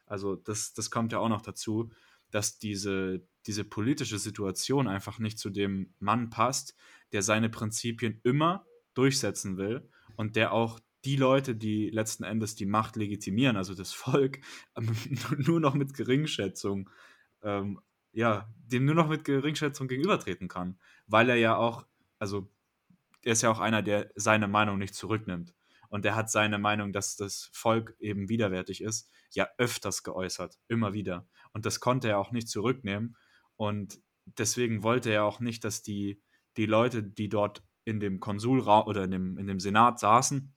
[0.06, 1.92] Also das, das kommt ja auch noch dazu,
[2.34, 6.76] dass diese, diese politische Situation einfach nicht zu dem Mann passt,
[7.12, 12.66] der seine Prinzipien immer durchsetzen will und der auch die Leute, die letzten Endes die
[12.66, 14.40] Macht legitimieren, also das Volk,
[15.38, 16.90] nur noch mit Geringschätzung
[17.44, 17.80] ähm,
[18.14, 20.78] ja, dem nur noch mit Geringschätzung gegenübertreten kann.
[21.08, 21.86] Weil er ja auch,
[22.20, 22.50] also
[23.24, 25.54] er ist ja auch einer, der seine Meinung nicht zurücknimmt.
[25.94, 30.94] Und er hat seine Meinung, dass das Volk eben widerwärtig ist, ja öfters geäußert, immer
[30.94, 31.28] wieder.
[31.52, 33.16] Und das konnte er auch nicht zurücknehmen.
[33.58, 36.20] Und deswegen wollte er auch nicht, dass die,
[36.58, 40.56] die Leute, die dort in dem Konsulraum oder in dem, in dem Senat saßen,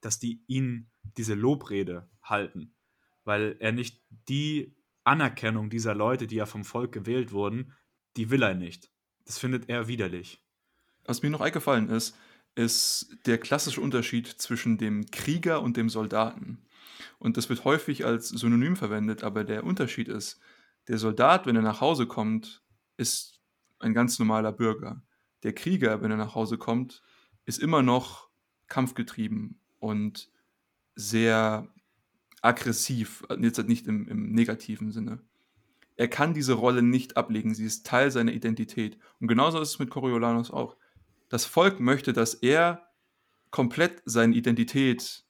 [0.00, 2.74] dass die ihn diese Lobrede halten,
[3.22, 4.74] weil er nicht die
[5.04, 7.72] Anerkennung dieser Leute, die ja vom Volk gewählt wurden,
[8.16, 8.90] die will er nicht.
[9.26, 10.42] Das findet er widerlich.
[11.04, 12.16] Was mir noch eingefallen ist,
[12.56, 16.58] ist der klassische Unterschied zwischen dem Krieger und dem Soldaten.
[17.18, 20.40] Und das wird häufig als Synonym verwendet, aber der Unterschied ist,
[20.88, 22.62] der Soldat, wenn er nach Hause kommt,
[22.96, 23.40] ist
[23.78, 25.02] ein ganz normaler Bürger.
[25.42, 27.02] Der Krieger, wenn er nach Hause kommt,
[27.44, 28.30] ist immer noch
[28.68, 30.30] kampfgetrieben und
[30.94, 31.68] sehr
[32.40, 35.20] aggressiv, jetzt nicht im, im negativen Sinne.
[35.96, 38.98] Er kann diese Rolle nicht ablegen, sie ist Teil seiner Identität.
[39.20, 40.76] Und genauso ist es mit Coriolanus auch.
[41.28, 42.86] Das Volk möchte, dass er
[43.50, 45.24] komplett seine Identität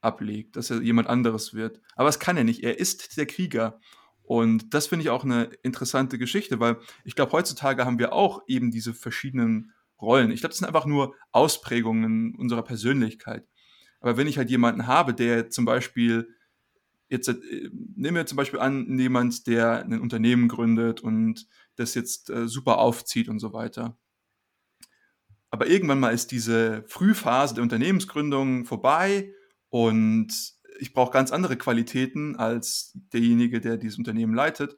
[0.00, 1.80] ablegt, dass er jemand anderes wird.
[1.94, 2.62] Aber das kann er nicht.
[2.62, 3.80] Er ist der Krieger.
[4.22, 8.42] Und das finde ich auch eine interessante Geschichte, weil ich glaube, heutzutage haben wir auch
[8.46, 10.30] eben diese verschiedenen Rollen.
[10.30, 13.46] Ich glaube, das sind einfach nur Ausprägungen unserer Persönlichkeit.
[14.00, 16.28] Aber wenn ich halt jemanden habe, der zum Beispiel,
[17.08, 22.30] jetzt äh, nehmen wir zum Beispiel an, jemand, der ein Unternehmen gründet und das jetzt
[22.30, 23.98] äh, super aufzieht und so weiter.
[25.50, 29.32] Aber irgendwann mal ist diese Frühphase der Unternehmensgründung vorbei
[29.68, 30.28] und
[30.78, 34.76] ich brauche ganz andere Qualitäten als derjenige, der dieses Unternehmen leitet.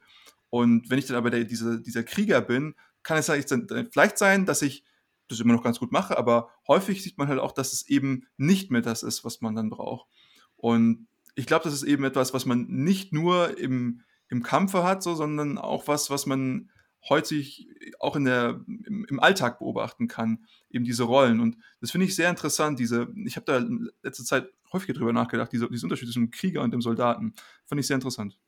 [0.49, 4.61] Und wenn ich dann aber der, dieser, dieser Krieger bin, kann es vielleicht sein, dass
[4.61, 4.83] ich
[5.27, 8.27] das immer noch ganz gut mache, aber häufig sieht man halt auch, dass es eben
[8.37, 10.07] nicht mehr das ist, was man dann braucht.
[10.55, 15.01] Und ich glaube, das ist eben etwas, was man nicht nur im, im Kampfe hat,
[15.01, 16.69] so, sondern auch was, was man
[17.09, 17.67] häufig
[17.99, 21.39] auch in der, im, im, Alltag beobachten kann, eben diese Rollen.
[21.39, 25.13] Und das finde ich sehr interessant, diese, ich habe da in letzter Zeit häufiger drüber
[25.13, 27.33] nachgedacht, diese, diese Unterschied zwischen dem Krieger und dem Soldaten.
[27.65, 28.39] Fand ich sehr interessant.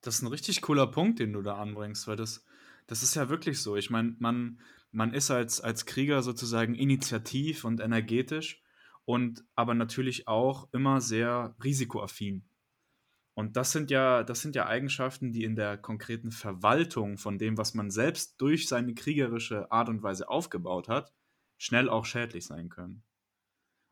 [0.00, 2.44] Das ist ein richtig cooler Punkt, den du da anbringst, weil das,
[2.86, 3.76] das ist ja wirklich so.
[3.76, 4.60] Ich meine, man,
[4.92, 8.62] man ist als, als Krieger sozusagen initiativ und energetisch
[9.04, 12.44] und aber natürlich auch immer sehr risikoaffin.
[13.34, 17.58] Und das sind ja, das sind ja Eigenschaften, die in der konkreten Verwaltung von dem,
[17.58, 21.12] was man selbst durch seine kriegerische Art und Weise aufgebaut hat,
[21.58, 23.02] schnell auch schädlich sein können.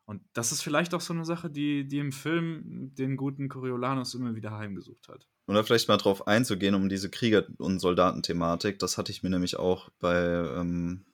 [0.05, 4.15] Und das ist vielleicht auch so eine Sache, die, die im Film den guten Coriolanus
[4.15, 5.27] immer wieder heimgesucht hat.
[5.47, 8.79] Oder vielleicht mal drauf einzugehen, um diese Krieger- und Soldatenthematik.
[8.79, 11.05] Das hatte ich mir nämlich auch bei, ähm,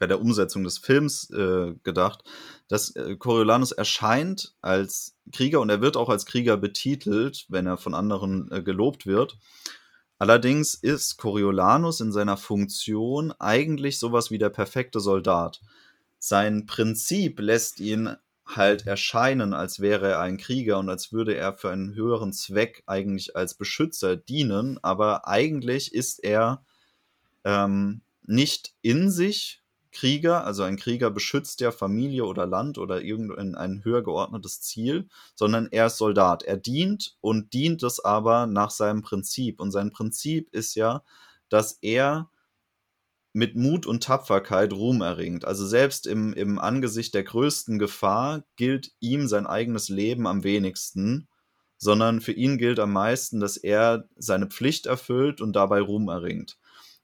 [0.00, 2.24] bei der Umsetzung des Films äh, gedacht,
[2.68, 7.76] dass äh, Coriolanus erscheint als Krieger und er wird auch als Krieger betitelt, wenn er
[7.76, 9.38] von anderen äh, gelobt wird.
[10.18, 15.60] Allerdings ist Coriolanus in seiner Funktion eigentlich sowas wie der perfekte Soldat.
[16.18, 21.52] Sein Prinzip lässt ihn halt erscheinen, als wäre er ein Krieger und als würde er
[21.52, 26.64] für einen höheren Zweck eigentlich als Beschützer dienen, aber eigentlich ist er
[27.44, 29.59] ähm, nicht in sich
[29.92, 35.08] Krieger, also ein Krieger beschützt ja Familie oder Land oder irgendein ein höher geordnetes Ziel,
[35.34, 36.42] sondern er ist Soldat.
[36.42, 39.60] Er dient und dient es aber nach seinem Prinzip.
[39.60, 41.02] Und sein Prinzip ist ja,
[41.48, 42.30] dass er
[43.32, 45.44] mit Mut und Tapferkeit Ruhm erringt.
[45.44, 51.28] Also selbst im, im Angesicht der größten Gefahr gilt ihm sein eigenes Leben am wenigsten,
[51.78, 56.58] sondern für ihn gilt am meisten, dass er seine Pflicht erfüllt und dabei Ruhm erringt.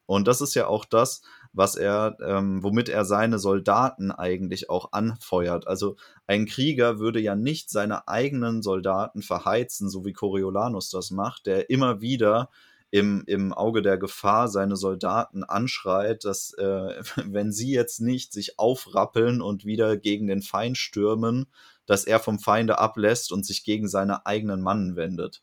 [0.07, 1.23] Und das ist ja auch das,
[1.57, 5.67] was er, ähm, womit er seine Soldaten eigentlich auch anfeuert.
[5.67, 11.47] Also ein Krieger würde ja nicht seine eigenen Soldaten verheizen, so wie Coriolanus das macht,
[11.47, 12.51] der immer wieder
[12.91, 18.59] im, im Auge der Gefahr seine Soldaten anschreit, dass äh, wenn sie jetzt nicht sich
[18.59, 21.47] aufrappeln und wieder gegen den Feind stürmen,
[21.87, 25.43] dass er vom Feinde ablässt und sich gegen seine eigenen Mannen wendet.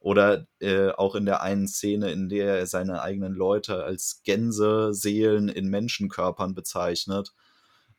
[0.00, 5.48] Oder äh, auch in der einen Szene, in der er seine eigenen Leute als Gänseseelen
[5.48, 7.34] in Menschenkörpern bezeichnet,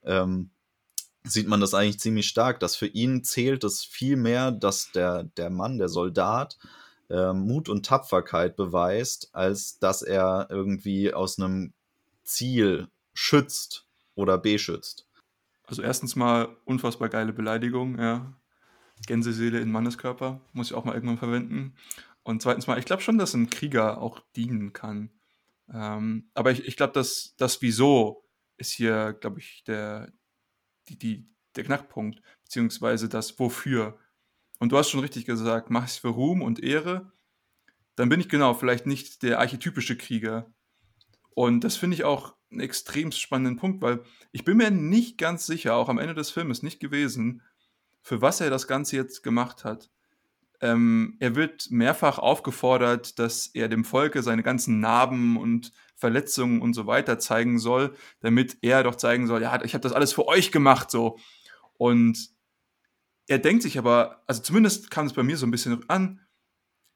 [0.03, 0.49] ähm,
[1.23, 5.25] sieht man das eigentlich ziemlich stark, dass für ihn zählt es viel mehr, dass der,
[5.37, 6.57] der Mann, der Soldat,
[7.09, 11.73] äh, Mut und Tapferkeit beweist, als dass er irgendwie aus einem
[12.23, 13.85] Ziel schützt
[14.15, 15.07] oder beschützt.
[15.65, 18.33] Also erstens mal unfassbar geile Beleidigung, ja.
[19.05, 21.75] Gänseseele in Manneskörper, muss ich auch mal irgendwann verwenden.
[22.23, 25.09] Und zweitens mal, ich glaube schon, dass ein Krieger auch dienen kann.
[25.73, 30.11] Ähm, aber ich, ich glaube, dass das Wieso ist hier, glaube ich, der,
[30.87, 33.97] die, die, der Knackpunkt, beziehungsweise das Wofür.
[34.59, 37.11] Und du hast schon richtig gesagt, mach es für Ruhm und Ehre,
[37.95, 40.53] dann bin ich genau vielleicht nicht der archetypische Krieger.
[41.33, 45.45] Und das finde ich auch einen extrem spannenden Punkt, weil ich bin mir nicht ganz
[45.45, 47.41] sicher, auch am Ende des Filmes nicht gewesen,
[48.01, 49.89] für was er das Ganze jetzt gemacht hat.
[50.59, 56.73] Ähm, er wird mehrfach aufgefordert, dass er dem Volke seine ganzen Narben und Verletzungen und
[56.73, 60.27] so weiter zeigen soll, damit er doch zeigen soll, ja, ich habe das alles für
[60.27, 61.17] euch gemacht, so.
[61.77, 62.29] Und
[63.27, 66.19] er denkt sich aber, also zumindest kam es bei mir so ein bisschen an,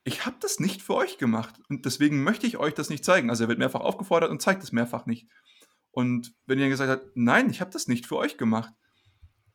[0.03, 3.31] ich habe das nicht für euch gemacht und deswegen möchte ich euch das nicht zeigen.
[3.31, 5.27] Also er wird mehrfach aufgefordert und zeigt es mehrfach nicht.
[5.89, 8.73] Und wenn er gesagt hat, nein, ich habe das nicht für euch gemacht.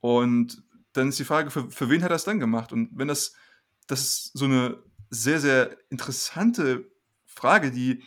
[0.00, 2.72] Und dann ist die Frage, für, für wen hat er das dann gemacht?
[2.72, 3.35] Und wenn das
[3.90, 6.90] das ist so eine sehr, sehr interessante
[7.26, 8.05] Frage, die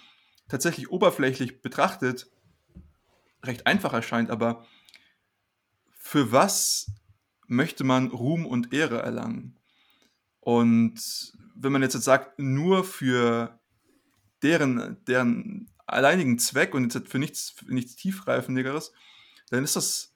[0.48, 2.32] tatsächlich oberflächlich betrachtet
[3.44, 4.66] recht einfach erscheint, aber
[5.98, 6.92] für was
[7.48, 9.60] möchte man Ruhm und Ehre erlangen?
[10.40, 13.60] Und wenn man jetzt, sagt, nur für
[14.42, 18.94] deren, deren alleinigen Zweck und jetzt für nichts, für nichts tiefreifendigeres,
[19.50, 20.13] dann ist das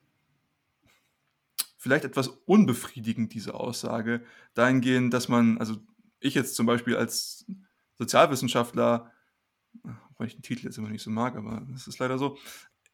[1.88, 4.22] vielleicht etwas unbefriedigend, diese Aussage,
[4.54, 5.78] dahingehend, dass man, also
[6.20, 7.46] ich jetzt zum Beispiel als
[7.98, 9.10] Sozialwissenschaftler,
[10.18, 12.38] weil ich den Titel jetzt immer nicht so mag, aber das ist leider so,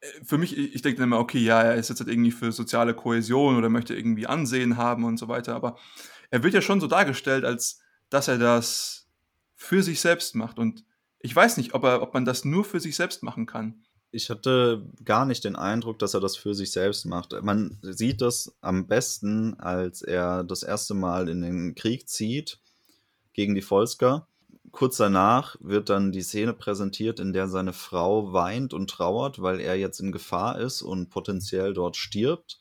[0.00, 2.52] äh, für mich, ich denke dann immer, okay, ja, er ist jetzt halt irgendwie für
[2.52, 5.76] soziale Kohäsion oder möchte irgendwie Ansehen haben und so weiter, aber
[6.30, 7.80] er wird ja schon so dargestellt, als
[8.10, 9.08] dass er das
[9.56, 10.60] für sich selbst macht.
[10.60, 10.84] Und
[11.18, 13.82] ich weiß nicht, ob, er, ob man das nur für sich selbst machen kann
[14.14, 17.34] ich hatte gar nicht den Eindruck, dass er das für sich selbst macht.
[17.42, 22.60] Man sieht das am besten, als er das erste Mal in den Krieg zieht
[23.32, 24.28] gegen die Volsker.
[24.70, 29.60] Kurz danach wird dann die Szene präsentiert, in der seine Frau weint und trauert, weil
[29.60, 32.60] er jetzt in Gefahr ist und potenziell dort stirbt.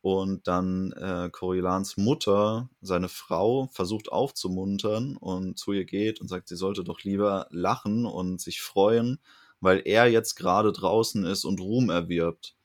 [0.00, 6.48] Und dann äh, Coriolans Mutter, seine Frau, versucht aufzumuntern und zu ihr geht und sagt,
[6.48, 9.18] sie sollte doch lieber lachen und sich freuen,
[9.60, 12.56] weil er jetzt gerade draußen ist und Ruhm erwirbt.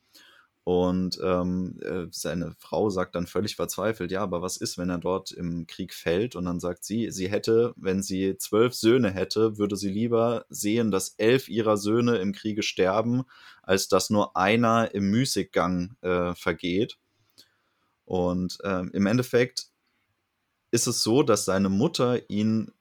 [0.64, 5.00] Und ähm, äh, seine Frau sagt dann völlig verzweifelt, ja, aber was ist, wenn er
[5.00, 6.36] dort im Krieg fällt?
[6.36, 10.92] Und dann sagt sie, sie hätte, wenn sie zwölf Söhne hätte, würde sie lieber sehen,
[10.92, 13.24] dass elf ihrer Söhne im Kriege sterben,
[13.64, 17.00] als dass nur einer im Müßiggang äh, vergeht.
[18.06, 19.68] Und äh, im Endeffekt
[20.70, 22.72] ist es so, dass seine Mutter ihn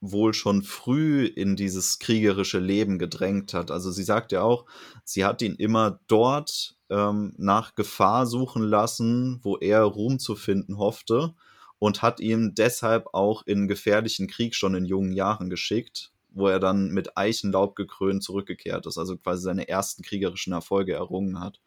[0.00, 3.70] wohl schon früh in dieses kriegerische Leben gedrängt hat.
[3.70, 4.64] Also sie sagt ja auch,
[5.04, 10.78] sie hat ihn immer dort ähm, nach Gefahr suchen lassen, wo er Ruhm zu finden
[10.78, 11.34] hoffte
[11.78, 16.60] und hat ihn deshalb auch in gefährlichen Krieg schon in jungen Jahren geschickt, wo er
[16.60, 21.60] dann mit Eichenlaub gekrönt zurückgekehrt ist, also quasi seine ersten kriegerischen Erfolge errungen hat.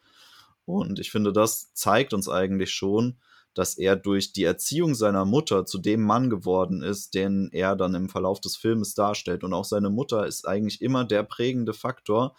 [0.66, 3.18] Und ich finde, das zeigt uns eigentlich schon,
[3.54, 7.96] dass er durch die Erziehung seiner Mutter zu dem Mann geworden ist, den er dann
[7.96, 9.44] im Verlauf des Filmes darstellt.
[9.44, 12.36] Und auch seine Mutter ist eigentlich immer der prägende Faktor.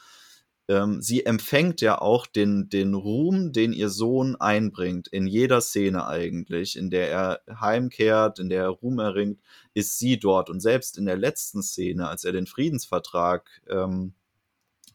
[0.68, 6.06] Ähm, sie empfängt ja auch den, den Ruhm, den ihr Sohn einbringt, in jeder Szene
[6.06, 9.40] eigentlich, in der er heimkehrt, in der er Ruhm erringt,
[9.74, 10.48] ist sie dort.
[10.50, 14.14] Und selbst in der letzten Szene, als er den Friedensvertrag ähm,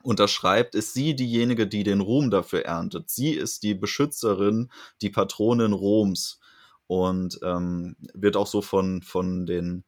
[0.08, 3.10] unterschreibt, ist sie diejenige, die den Ruhm dafür erntet.
[3.10, 6.40] Sie ist die Beschützerin, die Patronin Roms
[6.88, 9.84] und ähm, wird auch so von, von den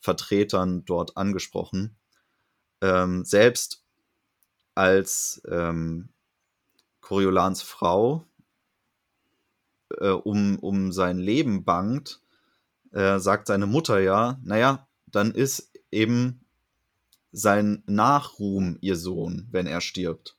[0.00, 1.96] Vertretern dort angesprochen.
[2.82, 3.84] Ähm, selbst
[4.74, 6.08] als ähm,
[7.00, 8.24] Coriolans Frau
[9.98, 12.20] äh, um, um sein Leben bangt,
[12.90, 16.39] äh, sagt seine Mutter ja, naja, dann ist eben
[17.32, 20.36] sein Nachruhm ihr Sohn, wenn er stirbt.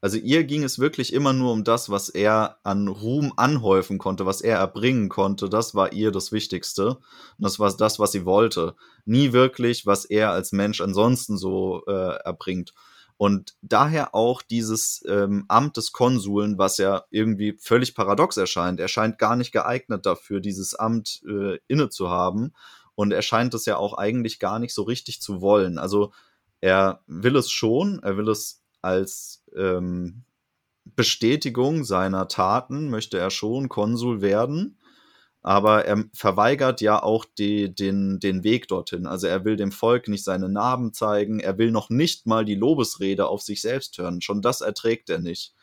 [0.00, 4.26] Also ihr ging es wirklich immer nur um das, was er an Ruhm anhäufen konnte,
[4.26, 5.48] was er erbringen konnte.
[5.48, 6.90] Das war ihr das Wichtigste.
[6.90, 7.00] Und
[7.38, 8.76] das war das, was sie wollte.
[9.06, 12.74] Nie wirklich, was er als Mensch ansonsten so äh, erbringt.
[13.16, 18.78] Und daher auch dieses ähm, Amt des Konsuln, was ja irgendwie völlig paradox erscheint.
[18.78, 22.52] Er scheint gar nicht geeignet dafür, dieses Amt äh, inne zu haben.
[22.98, 25.78] Und er scheint es ja auch eigentlich gar nicht so richtig zu wollen.
[25.78, 26.12] Also
[26.60, 30.24] er will es schon, er will es als ähm,
[30.84, 34.78] Bestätigung seiner Taten, möchte er schon Konsul werden.
[35.42, 39.06] Aber er verweigert ja auch die, den, den Weg dorthin.
[39.06, 41.38] Also er will dem Volk nicht seine Narben zeigen.
[41.38, 44.22] Er will noch nicht mal die Lobesrede auf sich selbst hören.
[44.22, 45.54] Schon das erträgt er nicht.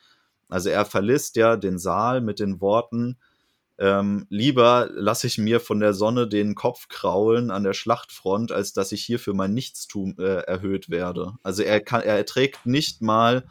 [0.47, 3.17] Also er verlässt ja den Saal mit den Worten,
[3.77, 8.73] ähm, lieber lasse ich mir von der Sonne den Kopf kraulen an der Schlachtfront, als
[8.73, 11.33] dass ich hier für mein Nichtstum äh, erhöht werde.
[11.43, 13.45] Also er kann, er erträgt nicht mal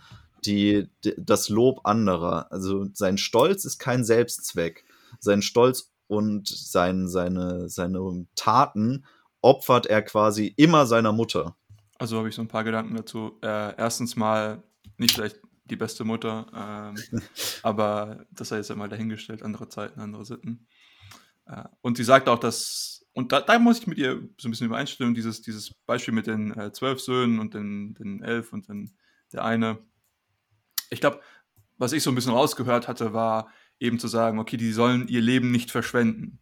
[0.44, 2.50] die, die, das Lob anderer.
[2.50, 4.84] Also sein Stolz ist kein Selbstzweck.
[5.20, 9.04] Sein Stolz und sein, seine, seine Taten
[9.42, 11.56] opfert er quasi immer seiner Mutter.
[11.98, 13.38] Also habe ich so ein paar Gedanken dazu.
[13.42, 14.62] Äh, erstens mal
[14.96, 16.94] nicht vielleicht die beste Mutter.
[16.94, 17.20] Ähm,
[17.62, 20.66] aber das sei jetzt einmal dahingestellt, andere Zeiten, andere Sitten.
[21.46, 24.50] Äh, und sie sagt auch, dass, und da, da, muss ich mit ihr so ein
[24.50, 28.68] bisschen übereinstimmen, dieses, dieses Beispiel mit den äh, zwölf Söhnen und den, den elf und
[28.68, 28.96] den,
[29.32, 29.78] der eine.
[30.90, 31.20] Ich glaube,
[31.76, 33.48] was ich so ein bisschen rausgehört hatte, war
[33.80, 36.38] eben zu sagen, okay, die sollen ihr Leben nicht verschwenden.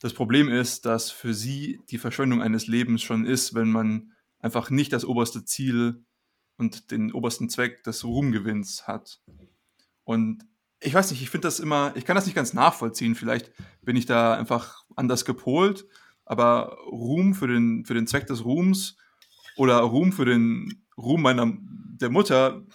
[0.00, 4.68] Das Problem ist, dass für sie die Verschwendung eines Lebens schon ist, wenn man einfach
[4.68, 6.04] nicht das oberste Ziel
[6.56, 9.20] und den obersten Zweck des Ruhmgewinns hat.
[10.04, 10.44] Und
[10.80, 13.14] ich weiß nicht, ich finde das immer, ich kann das nicht ganz nachvollziehen.
[13.14, 15.86] Vielleicht bin ich da einfach anders gepolt,
[16.24, 18.96] aber Ruhm für den, für den Zweck des Ruhms
[19.56, 21.52] oder Ruhm für den Ruhm meiner
[22.00, 22.66] der Mutter,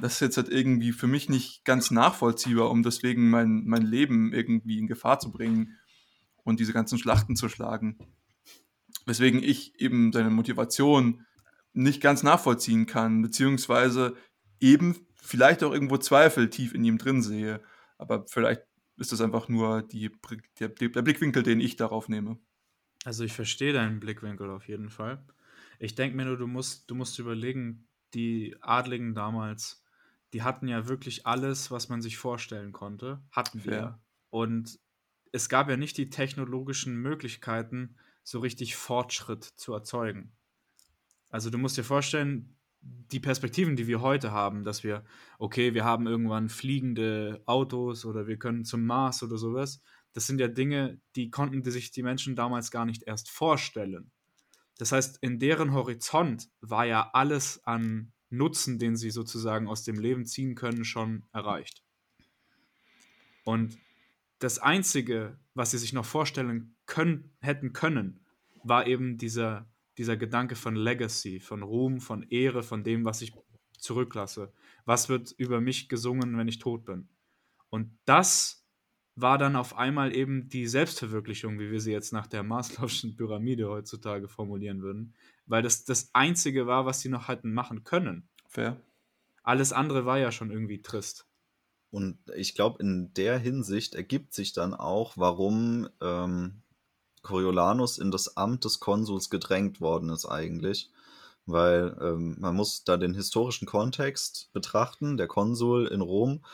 [0.00, 4.32] das ist jetzt halt irgendwie für mich nicht ganz nachvollziehbar, um deswegen mein, mein Leben
[4.32, 5.76] irgendwie in Gefahr zu bringen
[6.42, 7.98] und diese ganzen Schlachten zu schlagen.
[9.06, 11.26] Weswegen ich eben seine Motivation
[11.72, 14.16] nicht ganz nachvollziehen kann, beziehungsweise
[14.60, 17.62] eben vielleicht auch irgendwo Zweifel tief in ihm drin sehe.
[17.98, 18.62] Aber vielleicht
[18.96, 20.10] ist das einfach nur die,
[20.58, 22.38] der, der Blickwinkel, den ich darauf nehme.
[23.04, 25.24] Also ich verstehe deinen Blickwinkel auf jeden Fall.
[25.78, 29.82] Ich denke mir nur, du musst, du musst überlegen, die Adligen damals,
[30.32, 33.72] die hatten ja wirklich alles, was man sich vorstellen konnte, hatten wir.
[33.72, 34.02] Ja.
[34.28, 34.78] Und
[35.32, 40.36] es gab ja nicht die technologischen Möglichkeiten, so richtig Fortschritt zu erzeugen.
[41.30, 45.04] Also du musst dir vorstellen, die Perspektiven, die wir heute haben, dass wir,
[45.38, 49.80] okay, wir haben irgendwann fliegende Autos oder wir können zum Mars oder sowas,
[50.12, 54.10] das sind ja Dinge, die konnten sich die Menschen damals gar nicht erst vorstellen.
[54.78, 59.98] Das heißt, in deren Horizont war ja alles an Nutzen, den sie sozusagen aus dem
[59.98, 61.82] Leben ziehen können, schon erreicht.
[63.44, 63.78] Und
[64.38, 68.24] das Einzige, was sie sich noch vorstellen können, hätten können,
[68.62, 69.68] war eben dieser
[69.98, 73.32] dieser Gedanke von Legacy, von Ruhm, von Ehre, von dem, was ich
[73.78, 74.52] zurücklasse.
[74.84, 77.08] Was wird über mich gesungen, wenn ich tot bin?
[77.68, 78.66] Und das
[79.14, 83.68] war dann auf einmal eben die Selbstverwirklichung, wie wir sie jetzt nach der Maslow'schen Pyramide
[83.68, 85.14] heutzutage formulieren würden,
[85.46, 88.28] weil das das Einzige war, was sie noch hätten machen können.
[88.48, 88.80] Fair.
[89.42, 91.26] Alles andere war ja schon irgendwie trist.
[91.90, 96.62] Und ich glaube, in der Hinsicht ergibt sich dann auch, warum ähm,
[97.22, 100.90] Coriolanus in das Amt des Konsuls gedrängt worden ist eigentlich.
[101.46, 105.16] Weil ähm, man muss da den historischen Kontext betrachten.
[105.16, 106.44] Der Konsul in Rom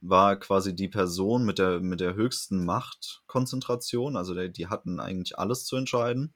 [0.00, 4.16] war quasi die Person mit der, mit der höchsten Machtkonzentration.
[4.16, 6.32] Also der, die hatten eigentlich alles zu entscheiden.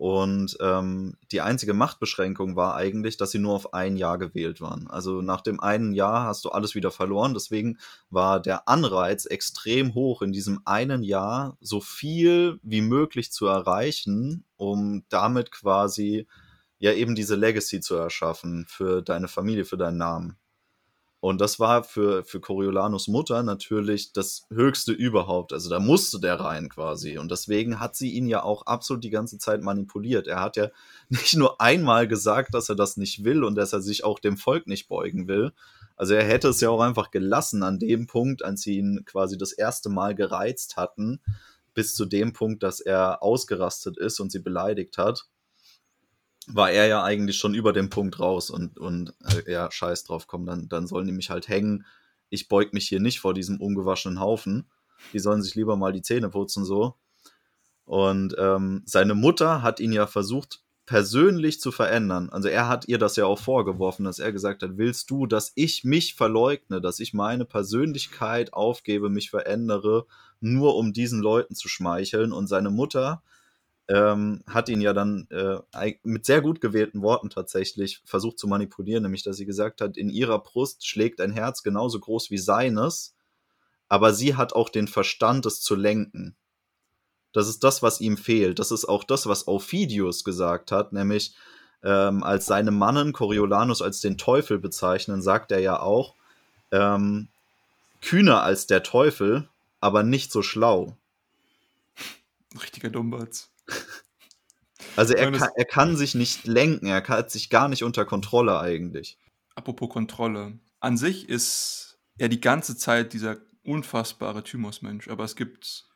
[0.00, 4.88] Und ähm, die einzige Machtbeschränkung war eigentlich, dass sie nur auf ein Jahr gewählt waren.
[4.88, 7.34] Also nach dem einen Jahr hast du alles wieder verloren.
[7.34, 7.76] Deswegen
[8.08, 14.46] war der Anreiz extrem hoch, in diesem einen Jahr so viel wie möglich zu erreichen,
[14.56, 16.26] um damit quasi
[16.78, 20.38] ja eben diese Legacy zu erschaffen für deine Familie, für deinen Namen.
[21.20, 25.52] Und das war für, für Coriolanus Mutter natürlich das Höchste überhaupt.
[25.52, 27.18] Also da musste der rein quasi.
[27.18, 30.26] Und deswegen hat sie ihn ja auch absolut die ganze Zeit manipuliert.
[30.26, 30.68] Er hat ja
[31.10, 34.38] nicht nur einmal gesagt, dass er das nicht will und dass er sich auch dem
[34.38, 35.52] Volk nicht beugen will.
[35.94, 39.36] Also er hätte es ja auch einfach gelassen an dem Punkt, als sie ihn quasi
[39.36, 41.20] das erste Mal gereizt hatten,
[41.74, 45.26] bis zu dem Punkt, dass er ausgerastet ist und sie beleidigt hat
[46.54, 50.26] war er ja eigentlich schon über dem Punkt raus und, und äh, ja, scheiß drauf,
[50.26, 51.84] komm, dann, dann sollen die mich halt hängen.
[52.28, 54.70] Ich beug mich hier nicht vor diesem ungewaschenen Haufen.
[55.12, 56.94] Die sollen sich lieber mal die Zähne putzen, so.
[57.84, 62.30] Und ähm, seine Mutter hat ihn ja versucht, persönlich zu verändern.
[62.30, 65.52] Also er hat ihr das ja auch vorgeworfen, dass er gesagt hat, willst du, dass
[65.54, 70.06] ich mich verleugne, dass ich meine Persönlichkeit aufgebe, mich verändere,
[70.40, 72.32] nur um diesen Leuten zu schmeicheln.
[72.32, 73.22] Und seine Mutter
[73.90, 79.02] ähm, hat ihn ja dann äh, mit sehr gut gewählten Worten tatsächlich versucht zu manipulieren,
[79.02, 83.14] nämlich dass sie gesagt hat, in ihrer Brust schlägt ein Herz genauso groß wie seines,
[83.88, 86.36] aber sie hat auch den Verstand, es zu lenken.
[87.32, 88.60] Das ist das, was ihm fehlt.
[88.60, 91.34] Das ist auch das, was Aufidius gesagt hat, nämlich
[91.82, 96.14] ähm, als seine Mannen Coriolanus als den Teufel bezeichnen, sagt er ja auch,
[96.70, 97.26] ähm,
[98.00, 99.48] kühner als der Teufel,
[99.80, 100.96] aber nicht so schlau.
[102.62, 103.50] Richtiger Dummbatz.
[104.96, 108.58] Also er kann, er kann sich nicht lenken, er hat sich gar nicht unter Kontrolle
[108.58, 109.18] eigentlich.
[109.54, 110.58] Apropos Kontrolle.
[110.80, 115.86] An sich ist er die ganze Zeit dieser unfassbare Thymus-Mensch, aber es gibt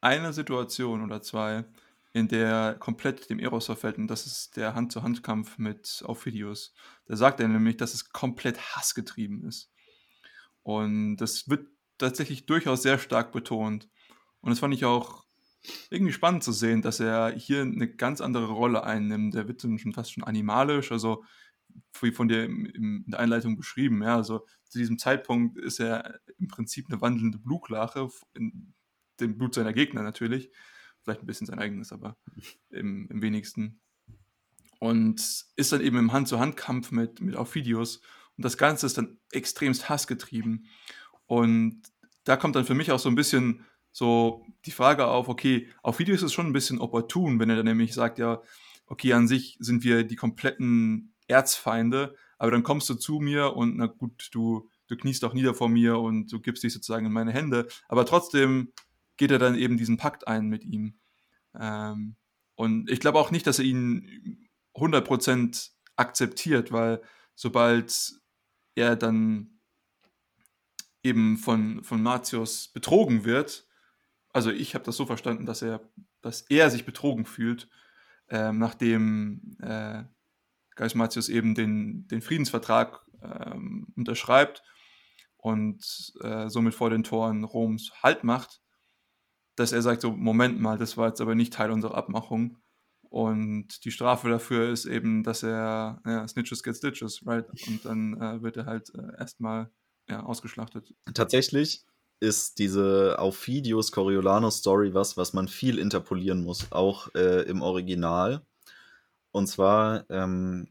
[0.00, 1.64] eine Situation oder zwei,
[2.12, 6.74] in der er komplett dem Eros verfällt und das ist der Hand-zu-Hand-Kampf mit Aufidius.
[7.06, 9.70] Da sagt er nämlich, dass es komplett hassgetrieben ist.
[10.62, 11.68] Und das wird
[11.98, 13.88] tatsächlich durchaus sehr stark betont.
[14.40, 15.24] Und das fand ich auch
[15.90, 19.34] irgendwie spannend zu sehen, dass er hier eine ganz andere Rolle einnimmt.
[19.34, 21.24] Der wird schon fast schon animalisch, also
[22.00, 24.02] wie von dir in der Einleitung beschrieben.
[24.02, 28.72] Ja, also zu diesem Zeitpunkt ist er im Prinzip eine wandelnde Blutlache, in
[29.20, 30.50] dem Blut seiner Gegner natürlich.
[31.02, 32.16] Vielleicht ein bisschen sein eigenes, aber
[32.70, 33.80] im, im wenigsten.
[34.78, 38.00] Und ist dann eben im Hand-zu-Hand-Kampf mit, mit Aufidius.
[38.36, 40.66] Und das Ganze ist dann extremst hassgetrieben.
[41.26, 41.82] Und
[42.24, 46.22] da kommt dann für mich auch so ein bisschen so die Frage auf, okay, Aufidius
[46.22, 48.42] ist schon ein bisschen opportun, wenn er dann nämlich sagt, ja,
[48.86, 53.76] okay, an sich sind wir die kompletten Erzfeinde, aber dann kommst du zu mir und
[53.76, 57.12] na gut, du, du kniest auch nieder vor mir und du gibst dich sozusagen in
[57.12, 58.72] meine Hände, aber trotzdem
[59.16, 60.98] geht er dann eben diesen Pakt ein mit ihm.
[61.58, 62.16] Ähm,
[62.54, 67.02] und ich glaube auch nicht, dass er ihn 100% akzeptiert, weil
[67.34, 68.14] sobald
[68.74, 69.60] er dann
[71.02, 73.66] eben von, von Martius betrogen wird,
[74.32, 75.80] also ich habe das so verstanden, dass er,
[76.20, 77.68] dass er sich betrogen fühlt,
[78.28, 80.04] ähm, nachdem äh,
[80.76, 84.62] Gaius Martius eben den, den Friedensvertrag ähm, unterschreibt
[85.36, 88.60] und äh, somit vor den Toren Roms Halt macht,
[89.56, 92.58] dass er sagt, so, Moment mal, das war jetzt aber nicht Teil unserer Abmachung.
[93.02, 97.44] Und die Strafe dafür ist eben, dass er ja, Snitches get Stitches, right?
[97.66, 99.70] Und dann äh, wird er halt äh, erstmal
[100.08, 100.94] ja, ausgeschlachtet.
[101.12, 101.84] Tatsächlich
[102.20, 108.42] ist diese Aufidius Coriolanus Story was, was man viel interpolieren muss, auch äh, im Original.
[109.32, 110.68] Und zwar ähm,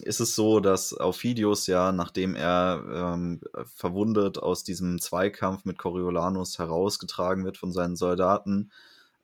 [0.00, 3.40] ist es so, dass Aufidius ja, nachdem er ähm,
[3.74, 8.70] verwundet aus diesem Zweikampf mit Coriolanus herausgetragen wird von seinen Soldaten,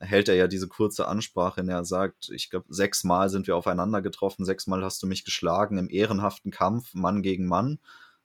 [0.01, 3.57] hält er ja diese kurze Ansprache, in der er sagt, ich glaube, sechsmal sind wir
[3.57, 7.79] aufeinander getroffen, sechsmal hast du mich geschlagen im ehrenhaften Kampf, Mann gegen Mann.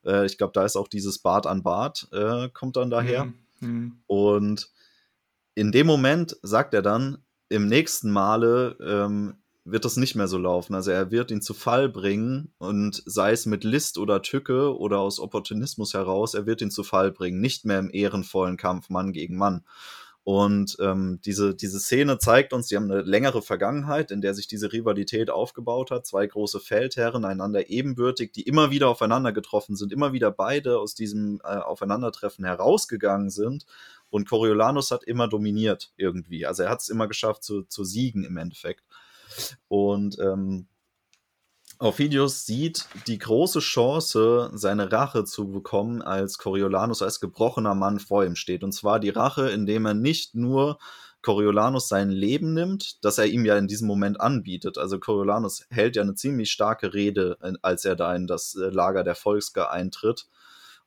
[0.04, 3.26] Äh, ich glaube, da ist auch dieses Bart an Bart, äh, kommt dann daher.
[3.26, 3.34] Mhm.
[3.60, 3.92] mhm.
[4.06, 4.70] Und
[5.54, 9.34] in dem Moment sagt er dann, im nächsten Male ähm,
[9.64, 10.74] wird das nicht mehr so laufen.
[10.74, 15.00] Also er wird ihn zu Fall bringen und sei es mit List oder Tücke oder
[15.00, 17.40] aus Opportunismus heraus, er wird ihn zu Fall bringen.
[17.40, 19.64] Nicht mehr im ehrenvollen Kampf Mann gegen Mann.
[20.22, 24.46] Und ähm, diese, diese Szene zeigt uns, sie haben eine längere Vergangenheit, in der sich
[24.46, 26.06] diese Rivalität aufgebaut hat.
[26.06, 30.94] Zwei große Feldherren, einander ebenbürtig, die immer wieder aufeinander getroffen sind, immer wieder beide aus
[30.94, 33.64] diesem äh, Aufeinandertreffen herausgegangen sind.
[34.10, 36.44] Und Coriolanus hat immer dominiert irgendwie.
[36.44, 38.84] Also er hat es immer geschafft zu, zu siegen im Endeffekt.
[39.68, 40.66] Und ähm,
[41.80, 48.22] Aufidius sieht die große Chance, seine Rache zu bekommen, als Coriolanus als gebrochener Mann vor
[48.22, 48.62] ihm steht.
[48.62, 50.78] Und zwar die Rache, indem er nicht nur
[51.22, 54.76] Coriolanus sein Leben nimmt, das er ihm ja in diesem Moment anbietet.
[54.76, 59.02] Also Coriolanus hält ja eine ziemlich starke Rede, als er da in das äh, Lager
[59.02, 60.28] der Volsker eintritt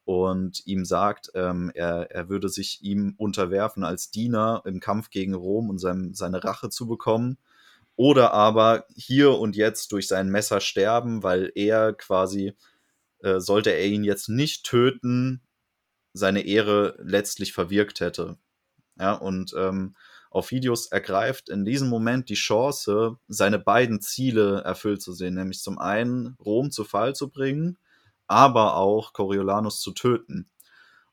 [0.05, 5.33] und ihm sagt, ähm, er, er würde sich ihm unterwerfen als Diener im Kampf gegen
[5.33, 7.39] Rom und sein, seine Rache zu bekommen
[7.95, 12.55] oder aber hier und jetzt durch sein Messer sterben, weil er quasi,
[13.19, 15.41] äh, sollte er ihn jetzt nicht töten,
[16.13, 18.37] seine Ehre letztlich verwirkt hätte.
[18.99, 19.95] Ja, und ähm,
[20.29, 25.77] Aufidius ergreift in diesem Moment die Chance, seine beiden Ziele erfüllt zu sehen, nämlich zum
[25.77, 27.77] einen Rom zu Fall zu bringen,
[28.27, 30.49] aber auch Coriolanus zu töten.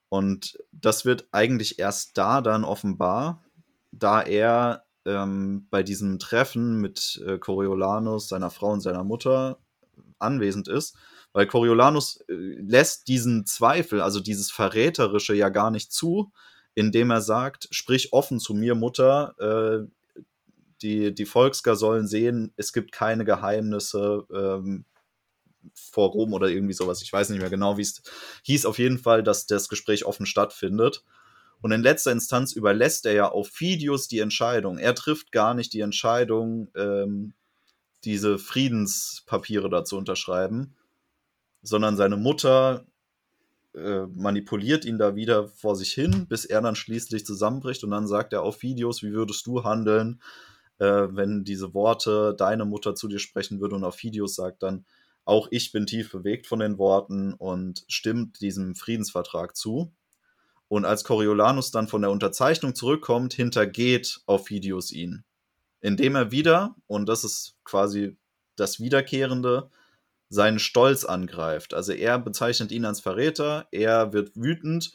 [0.09, 3.45] Und das wird eigentlich erst da dann offenbar,
[3.93, 9.59] da er ähm, bei diesem Treffen mit äh, Coriolanus, seiner Frau und seiner Mutter
[10.19, 10.97] anwesend ist,
[11.33, 16.33] weil Coriolanus äh, lässt diesen Zweifel, also dieses Verräterische ja gar nicht zu,
[16.75, 20.23] indem er sagt, sprich offen zu mir, Mutter, äh,
[20.83, 24.85] die, die Volksgar sollen sehen, es gibt keine Geheimnisse ähm,
[25.75, 27.03] vor Rom oder irgendwie sowas.
[27.03, 28.03] Ich weiß nicht mehr genau, wie es
[28.45, 28.65] hieß.
[28.67, 31.05] Auf jeden Fall, dass das Gespräch offen stattfindet.
[31.63, 34.79] Und in letzter Instanz überlässt er ja auf Fidius die Entscheidung.
[34.79, 37.35] Er trifft gar nicht die Entscheidung, ähm,
[38.05, 40.75] diese Friedenspapiere da zu unterschreiben,
[41.63, 42.87] sondern seine Mutter
[43.75, 48.07] äh, manipuliert ihn da wieder vor sich hin, bis er dann schließlich zusammenbricht und dann
[48.07, 50.21] sagt er auf Videos, wie würdest du handeln,
[50.79, 54.87] äh, wenn diese Worte deine Mutter zu dir sprechen würde und auf Videos sagt dann,
[55.25, 59.93] auch ich bin tief bewegt von den Worten und stimmt diesem Friedensvertrag zu.
[60.71, 65.25] Und als Coriolanus dann von der Unterzeichnung zurückkommt, hintergeht Aufidius ihn.
[65.81, 68.17] Indem er wieder, und das ist quasi
[68.55, 69.69] das Wiederkehrende,
[70.29, 71.75] seinen Stolz angreift.
[71.75, 74.93] Also er bezeichnet ihn als Verräter, er wird wütend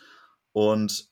[0.53, 1.09] und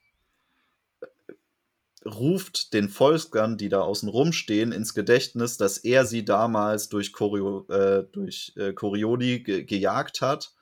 [2.06, 7.68] ruft den Volkern, die da außen rumstehen, ins Gedächtnis, dass er sie damals durch, Chorio,
[7.68, 10.54] äh, durch äh, Corioli ge gejagt hat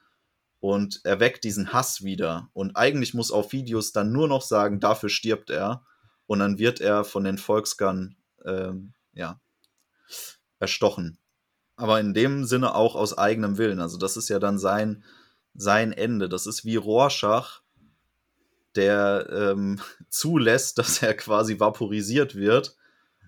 [0.62, 2.49] und erweckt diesen Hass wieder.
[2.53, 5.84] Und eigentlich muss Aufidius dann nur noch sagen, dafür stirbt er.
[6.28, 9.41] Und dann wird er von den Volksgern ähm, ja,
[10.59, 11.18] erstochen.
[11.76, 13.80] aber in dem Sinne auch aus eigenem Willen.
[13.80, 15.03] Also das ist ja dann sein,
[15.55, 16.30] sein Ende.
[16.30, 17.62] Das ist wie Rorschach,
[18.76, 22.78] der ähm, zulässt, dass er quasi vaporisiert wird.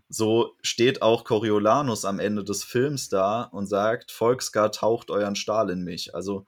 [0.08, 5.72] So steht auch Coriolanus am Ende des Films da und sagt, Volksgar taucht euren Stahl
[5.72, 6.14] in mich.
[6.14, 6.46] Also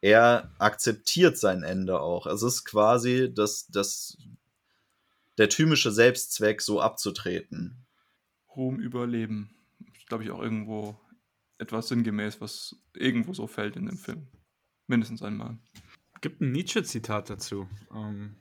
[0.00, 2.26] er akzeptiert sein Ende auch.
[2.26, 4.18] Es ist quasi das, das,
[5.38, 7.86] der typische Selbstzweck, so abzutreten.
[8.54, 9.50] Ruhm überleben.
[10.06, 10.98] Glaube ich auch irgendwo
[11.58, 14.26] etwas sinngemäß, was irgendwo so fällt in dem Film.
[14.86, 15.58] Mindestens einmal.
[16.20, 17.68] Gibt ein Nietzsche-Zitat dazu.
[17.94, 18.36] Ähm,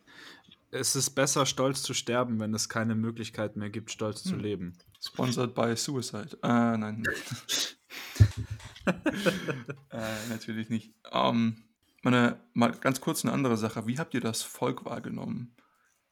[0.72, 4.32] es ist besser, stolz zu sterben, wenn es keine Möglichkeit mehr gibt, stolz hm.
[4.32, 4.78] zu leben.
[5.02, 6.38] Sponsored by Suicide.
[6.44, 7.04] Äh, nein.
[9.92, 10.94] äh, natürlich nicht.
[11.12, 11.64] Ähm,
[12.02, 13.88] meine, mal ganz kurz eine andere Sache.
[13.88, 15.56] Wie habt ihr das Volk wahrgenommen?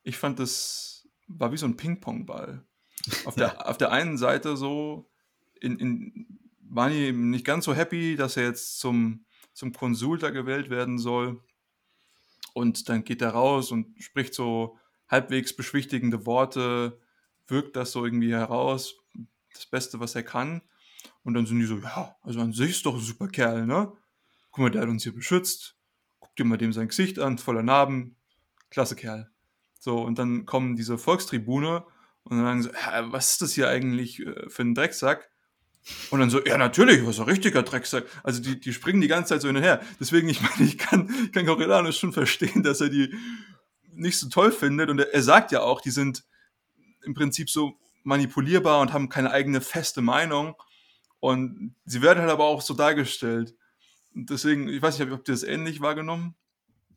[0.01, 2.65] Ich fand, das war wie so ein Ping-Pong-Ball.
[3.25, 3.57] Auf, der, ja.
[3.61, 5.09] auf der einen Seite so
[5.61, 10.17] in, in, waren die eben nicht ganz so happy, dass er jetzt zum, zum Konsul
[10.17, 11.43] da gewählt werden soll.
[12.53, 16.99] Und dann geht er raus und spricht so halbwegs beschwichtigende Worte,
[17.47, 18.95] wirkt das so irgendwie heraus,
[19.53, 20.61] das Beste, was er kann.
[21.23, 23.91] Und dann sind die so, ja, also an sich ist doch ein super Kerl, ne?
[24.51, 25.75] Guck mal, der hat uns hier beschützt.
[26.19, 28.17] Guck dir mal dem sein Gesicht an, voller Narben.
[28.69, 29.29] Klasse Kerl.
[29.79, 31.85] So, und dann kommen diese Volkstribune
[32.23, 35.29] und dann sagen sie, ja, was ist das hier eigentlich äh, für ein Drecksack?
[36.11, 38.05] Und dann so, ja, natürlich, was ein richtiger Drecksack.
[38.23, 39.81] Also die, die springen die ganze Zeit so hin und her.
[39.99, 43.13] Deswegen, ich meine, ich kann, ich kann Coriolanus schon verstehen, dass er die
[43.91, 44.89] nicht so toll findet.
[44.89, 46.23] Und er, er sagt ja auch, die sind
[47.03, 50.55] im Prinzip so manipulierbar und haben keine eigene feste Meinung.
[51.23, 53.55] Und sie werden halt aber auch so dargestellt.
[54.13, 56.35] Und deswegen, ich weiß nicht, ob ihr das ähnlich wahrgenommen?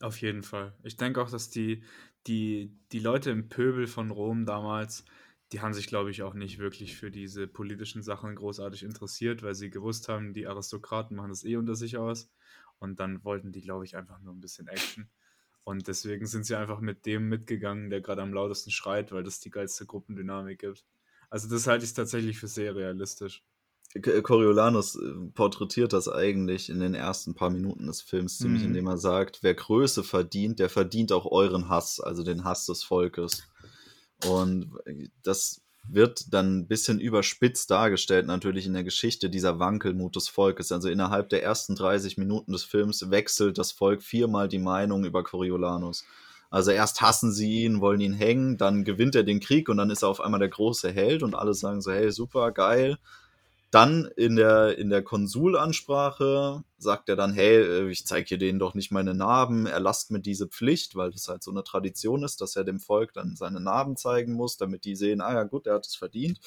[0.01, 0.75] Auf jeden Fall.
[0.83, 1.85] Ich denke auch, dass die,
[2.27, 5.05] die, die Leute im Pöbel von Rom damals
[5.53, 9.55] die haben sich, glaube ich, auch nicht wirklich für diese politischen Sachen großartig interessiert, weil
[9.55, 12.29] sie gewusst haben, die Aristokraten machen das eh unter sich aus.
[12.79, 15.09] Und dann wollten die, glaube ich, einfach nur ein bisschen Action.
[15.65, 19.41] Und deswegen sind sie einfach mit dem mitgegangen, der gerade am lautesten schreit, weil das
[19.41, 20.85] die geilste Gruppendynamik gibt.
[21.31, 23.45] Also das halte ich tatsächlich für sehr realistisch.
[24.01, 25.01] Coriolanus äh,
[25.35, 28.69] porträtiert das eigentlich in den ersten paar Minuten des Films ziemlich, mhm.
[28.69, 32.83] indem er sagt, wer Größe verdient, der verdient auch euren Hass, also den Hass des
[32.83, 33.45] Volkes.
[34.27, 34.71] Und
[35.23, 40.73] das wird dann ein bisschen überspitzt dargestellt, natürlich in der Geschichte dieser Wankelmut des Volkes.
[40.73, 45.23] Also innerhalb der ersten 30 Minuten des Films wechselt das Volk viermal die Meinung über
[45.23, 46.05] Coriolanus.
[46.51, 49.91] Also erst hassen sie ihn, wollen ihn hängen, dann gewinnt er den Krieg und dann
[49.91, 52.99] ist er auf einmal der große Held und alle sagen so, hey, super, geil.
[53.77, 58.59] Dann in der, in der Konsulansprache sagt er dann, hey, äh, ich zeige hier denen
[58.59, 62.41] doch nicht meine Narben, erlasst mir diese Pflicht, weil das halt so eine Tradition ist,
[62.41, 65.67] dass er dem Volk dann seine Narben zeigen muss, damit die sehen, ah ja gut,
[65.67, 66.41] er hat es verdient.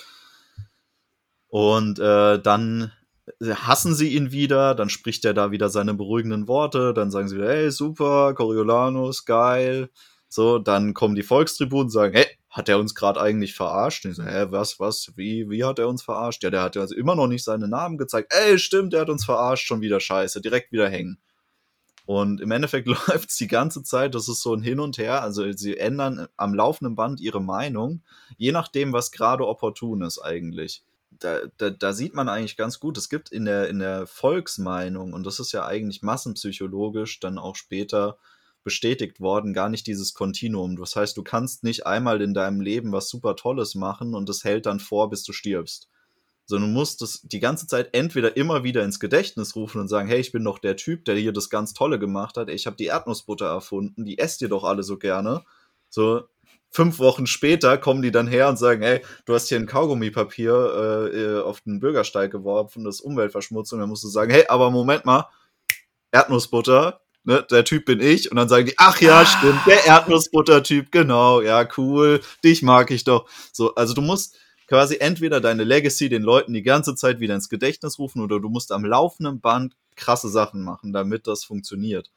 [1.49, 2.93] Und äh, dann
[3.39, 7.35] hassen sie ihn wieder, dann spricht er da wieder seine beruhigenden Worte, dann sagen sie
[7.35, 9.91] wieder, hey, super, Coriolanus, geil.
[10.29, 14.05] So, dann kommen die Volkstribunen und sagen, hey, hat er uns gerade eigentlich verarscht?
[14.05, 16.43] Ich so, hä, was, was, wie, wie hat er uns verarscht?
[16.43, 18.33] Ja, der hat ja also immer noch nicht seinen Namen gezeigt.
[18.33, 21.19] Ey, stimmt, der hat uns verarscht, schon wieder scheiße, direkt wieder hängen.
[22.09, 25.21] Und im Endeffekt läuft es die ganze Zeit, das ist so ein Hin und Her.
[25.21, 28.01] Also sie ändern am laufenden Band ihre Meinung,
[28.37, 30.83] je nachdem, was gerade opportun ist eigentlich.
[31.11, 35.13] Da, da, da, sieht man eigentlich ganz gut, es gibt in der, in der Volksmeinung,
[35.13, 38.17] und das ist ja eigentlich massenpsychologisch dann auch später
[38.69, 40.75] bestätigt worden, gar nicht dieses Kontinuum.
[40.75, 44.43] Das heißt, du kannst nicht einmal in deinem Leben was super Tolles machen und das
[44.43, 45.89] hält dann vor, bis du stirbst.
[46.45, 50.07] Sondern du musst es die ganze Zeit entweder immer wieder ins Gedächtnis rufen und sagen,
[50.07, 52.47] hey, ich bin doch der Typ, der hier das ganz Tolle gemacht hat.
[52.49, 55.43] Ich habe die Erdnussbutter erfunden, die esst ihr doch alle so gerne.
[55.89, 56.25] So,
[56.69, 61.09] fünf Wochen später kommen die dann her und sagen, hey, du hast hier ein Kaugummipapier
[61.11, 63.79] äh, äh auf den Bürgersteig geworfen, das ist Umweltverschmutzung.
[63.79, 65.27] Dann musst du sagen, hey, aber Moment mal,
[66.11, 68.31] Erdnussbutter, ne, der Typ bin ich.
[68.31, 73.03] Und dann sagen die, ach ja, stimmt, der Erdnussbutter-Typ, genau, ja, cool, dich mag ich
[73.03, 73.29] doch.
[73.53, 77.49] So, also du musst quasi entweder deine Legacy den Leuten die ganze Zeit wieder ins
[77.49, 82.09] Gedächtnis rufen oder du musst am laufenden Band krasse Sachen machen, damit das funktioniert.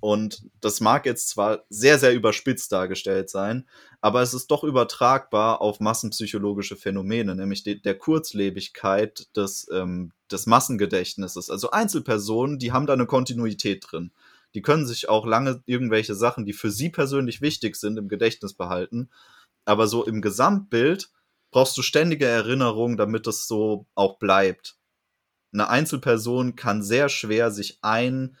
[0.00, 3.66] Und das mag jetzt zwar sehr, sehr überspitzt dargestellt sein,
[4.00, 10.46] aber es ist doch übertragbar auf massenpsychologische Phänomene, nämlich die, der Kurzlebigkeit des, ähm, des
[10.46, 11.50] Massengedächtnisses.
[11.50, 14.12] Also Einzelpersonen, die haben da eine Kontinuität drin.
[14.54, 18.54] Die können sich auch lange irgendwelche Sachen, die für sie persönlich wichtig sind, im Gedächtnis
[18.54, 19.10] behalten.
[19.64, 21.10] Aber so im Gesamtbild
[21.50, 24.76] brauchst du ständige Erinnerung, damit es so auch bleibt.
[25.52, 28.36] Eine Einzelperson kann sehr schwer sich ein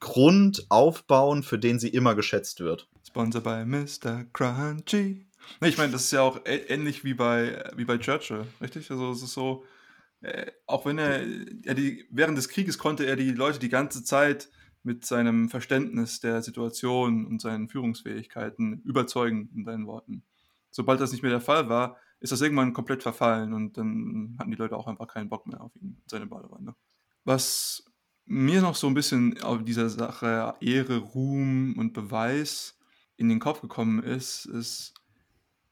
[0.00, 2.88] Grund aufbauen, für den sie immer geschätzt wird.
[3.06, 4.24] Sponsor bei Mr.
[4.32, 5.26] Crunchy.
[5.62, 8.90] Ich meine, das ist ja auch ähnlich wie bei, wie bei Churchill, richtig?
[8.90, 9.64] Also es ist so,
[10.22, 11.22] äh, auch wenn er,
[11.64, 14.48] er die, während des Krieges konnte er die Leute die ganze Zeit
[14.82, 20.22] mit seinem Verständnis der Situation und seinen Führungsfähigkeiten überzeugen in seinen Worten.
[20.70, 24.50] Sobald das nicht mehr der Fall war, ist das irgendwann komplett verfallen und dann hatten
[24.50, 26.74] die Leute auch einfach keinen Bock mehr auf ihn, seine Badewanne.
[27.24, 27.84] Was
[28.26, 32.78] mir noch so ein bisschen auf dieser Sache Ehre, Ruhm und Beweis
[33.16, 34.94] in den Kopf gekommen ist, ist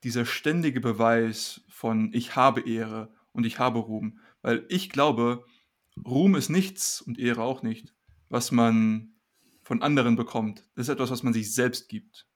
[0.02, 4.18] dieser ständige Beweis von ich habe Ehre und ich habe Ruhm.
[4.42, 5.44] Weil ich glaube,
[6.04, 7.94] Ruhm ist nichts und Ehre auch nicht,
[8.28, 9.12] was man
[9.62, 10.64] von anderen bekommt.
[10.74, 12.26] Das ist etwas, was man sich selbst gibt.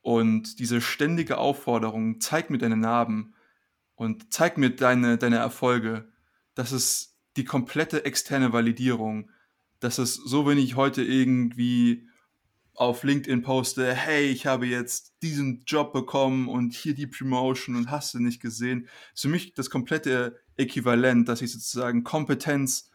[0.00, 3.34] Und diese ständige Aufforderung, zeig mir deine Narben
[3.94, 6.08] und zeig mir deine, deine Erfolge,
[6.54, 9.30] das ist die komplette externe Validierung.
[9.80, 12.06] Das ist so, wenn ich heute irgendwie
[12.74, 17.90] auf LinkedIn poste, hey, ich habe jetzt diesen Job bekommen und hier die Promotion und
[17.90, 18.88] hast du nicht gesehen.
[19.14, 22.90] ist für mich das komplette Äquivalent, dass ich sozusagen Kompetenz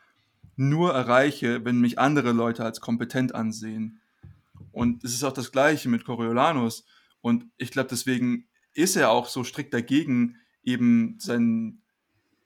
[0.59, 4.01] nur erreiche, wenn mich andere Leute als kompetent ansehen.
[4.73, 6.85] Und es ist auch das Gleiche mit Coriolanus.
[7.21, 11.81] Und ich glaube, deswegen ist er auch so strikt dagegen, eben sein,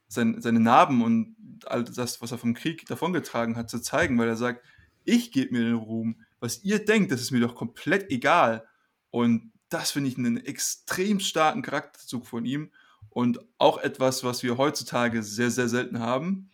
[0.08, 1.36] sein, seine Narben und
[1.66, 4.64] all das, was er vom Krieg davongetragen hat, zu zeigen, weil er sagt,
[5.06, 6.22] ich gebe mir den Ruhm.
[6.40, 8.66] Was ihr denkt, das ist mir doch komplett egal.
[9.10, 12.70] Und das finde ich einen extrem starken Charakterzug von ihm
[13.10, 16.52] und auch etwas, was wir heutzutage sehr, sehr selten haben.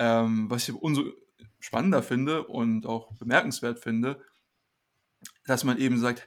[0.00, 1.12] Ähm, was ich umso
[1.58, 4.24] spannender finde und auch bemerkenswert finde,
[5.44, 6.26] dass man eben sagt,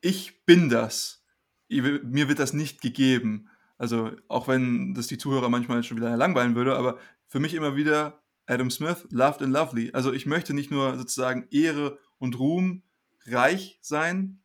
[0.00, 1.22] ich bin das.
[1.68, 3.50] Mir wird das nicht gegeben.
[3.76, 6.98] Also auch wenn das die Zuhörer manchmal schon wieder langweilen würde, aber
[7.28, 9.90] für mich immer wieder Adam Smith, Loved and Lovely.
[9.92, 12.82] Also ich möchte nicht nur sozusagen Ehre und Ruhm
[13.26, 14.42] reich sein,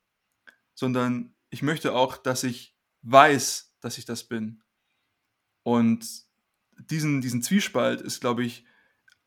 [0.74, 4.62] sondern ich möchte auch, dass ich weiß, dass ich das bin.
[5.64, 6.27] Und
[6.90, 8.66] diesen, diesen Zwiespalt ist, glaube ich,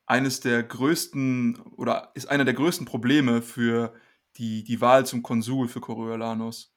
[0.06, 3.94] eines der größten oder ist einer der größten Probleme für
[4.36, 6.74] die, die Wahl zum Konsul für Coriolanus.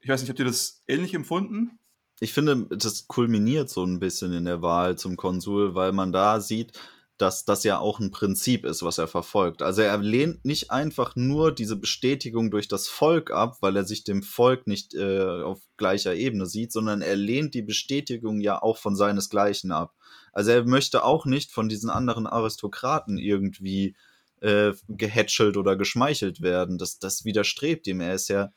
[0.00, 1.78] Ich weiß nicht, habt ihr das ähnlich empfunden?
[2.20, 6.40] Ich finde, das kulminiert so ein bisschen in der Wahl zum Konsul, weil man da
[6.40, 6.78] sieht,
[7.16, 9.62] dass das ja auch ein Prinzip ist, was er verfolgt.
[9.62, 14.02] Also er lehnt nicht einfach nur diese Bestätigung durch das Volk ab, weil er sich
[14.02, 18.78] dem Volk nicht äh, auf gleicher Ebene sieht, sondern er lehnt die Bestätigung ja auch
[18.78, 19.94] von seinesgleichen ab.
[20.32, 23.94] Also er möchte auch nicht von diesen anderen Aristokraten irgendwie
[24.40, 26.78] äh, gehätschelt oder geschmeichelt werden.
[26.78, 28.00] Das, das widerstrebt ihm.
[28.00, 28.50] Er ist ja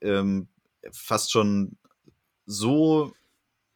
[0.00, 0.48] ähm,
[0.92, 1.76] fast schon
[2.46, 3.12] so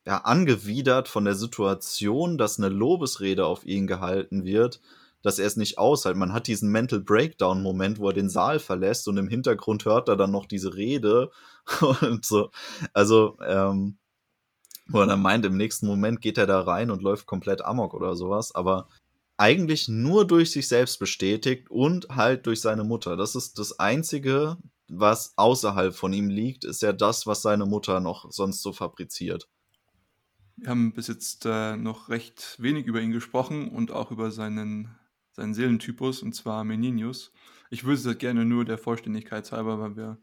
[0.07, 4.81] ja, angewidert von der Situation, dass eine Lobesrede auf ihn gehalten wird,
[5.23, 6.17] dass er es nicht aushält.
[6.17, 10.17] Man hat diesen Mental Breakdown-Moment, wo er den Saal verlässt und im Hintergrund hört er
[10.17, 11.31] dann noch diese Rede
[12.03, 12.51] und so.
[12.93, 13.99] Also, ähm,
[14.89, 17.93] wo er dann meint, im nächsten Moment geht er da rein und läuft komplett amok
[17.93, 18.89] oder sowas, aber
[19.37, 23.17] eigentlich nur durch sich selbst bestätigt und halt durch seine Mutter.
[23.17, 24.57] Das ist das Einzige,
[24.89, 29.49] was außerhalb von ihm liegt, ist ja das, was seine Mutter noch sonst so fabriziert.
[30.57, 34.89] Wir haben bis jetzt äh, noch recht wenig über ihn gesprochen und auch über seinen,
[35.33, 37.33] seinen Seelentypus, und zwar Meninius.
[37.69, 40.19] Ich würde es gerne nur der Vollständigkeit halber, weil wir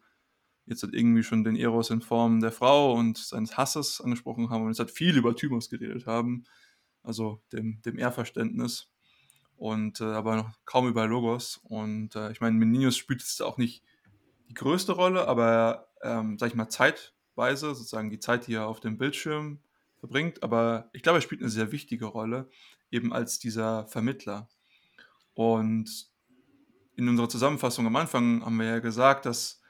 [0.66, 4.64] jetzt halt irgendwie schon den Eros in Form der Frau und seines Hasses angesprochen haben
[4.64, 6.46] und jetzt halt viel über Thymus geredet haben,
[7.04, 8.90] also dem, dem Ehrverständnis
[9.56, 11.60] und äh, aber noch kaum über Logos.
[11.64, 13.84] Und äh, ich meine, Meninius spielt jetzt auch nicht
[14.50, 18.80] die größte Rolle, aber ähm, sag ich mal, zeitweise, sozusagen die Zeit, die er auf
[18.80, 19.60] dem Bildschirm
[20.04, 22.50] verbringt, aber ich glaube, er spielt eine sehr wichtige Rolle,
[22.92, 24.50] eben als dieser Vermittler.
[25.34, 26.12] Und
[26.98, 29.62] in unserer Zusammenfassung am Anfang haben wir ja gesagt, dass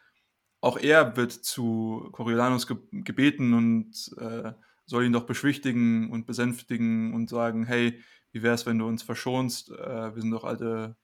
[0.59, 4.53] auch er wird zu Coriolanus ge gebeten und äh,
[4.87, 9.03] soll ihn doch beschwichtigen und besänftigen und sagen, hey, wie wäre es, wenn du uns
[9.03, 9.69] verschonst?
[9.69, 10.97] Äh, wir sind doch alte,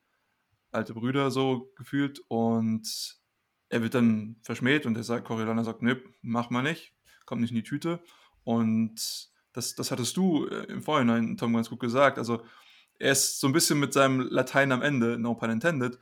[0.72, 2.20] alte Brüder so gefühlt.
[2.30, 3.22] Und
[3.70, 6.96] er wird dann verschmäht und er sagt, Coriolanus sagt, nö, mach mal nicht,
[7.28, 8.02] kommt nicht in die Tüte.
[8.50, 12.18] Und das, das hattest du äh, im Vorhinein, Tom, ganz gut gesagt.
[12.18, 12.42] Also
[12.98, 16.00] er ist so ein bisschen mit seinem Latein am Ende, no pun intended.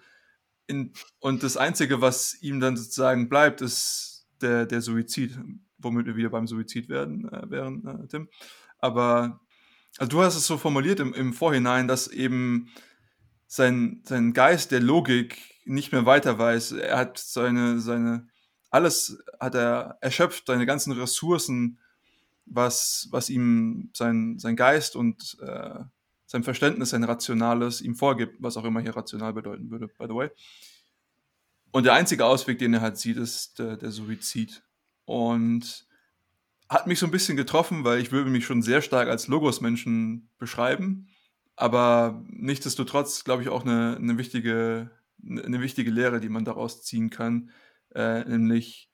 [0.66, 5.38] In, und das Einzige, was ihm dann sozusagen bleibt, ist der, der Suizid,
[5.78, 8.30] womit wir wieder beim Suizid werden, äh, wären, äh, Tim.
[8.80, 9.42] Aber
[9.98, 12.70] also du hast es so formuliert im, im Vorhinein, dass eben
[13.46, 16.72] sein, sein Geist der Logik nicht mehr weiter weiß.
[16.72, 18.30] Er hat seine, seine,
[18.70, 21.80] alles hat er erschöpft, seine ganzen Ressourcen
[22.50, 25.80] was, was ihm sein, sein Geist und äh,
[26.26, 30.16] sein Verständnis, sein Rationales ihm vorgibt, was auch immer hier rational bedeuten würde, by the
[30.16, 30.30] way.
[31.72, 34.64] Und der einzige Ausweg, den er halt sieht, ist der, der Suizid.
[35.06, 35.88] Und
[36.70, 40.30] hat mich so ein bisschen getroffen, weil ich würde mich schon sehr stark als Logos-Menschen
[40.38, 41.08] beschreiben.
[41.56, 44.92] Aber nichtsdestotrotz, glaube ich, auch eine, eine, wichtige,
[45.24, 47.52] eine wichtige Lehre, die man daraus ziehen kann.
[47.96, 48.87] Äh, nämlich,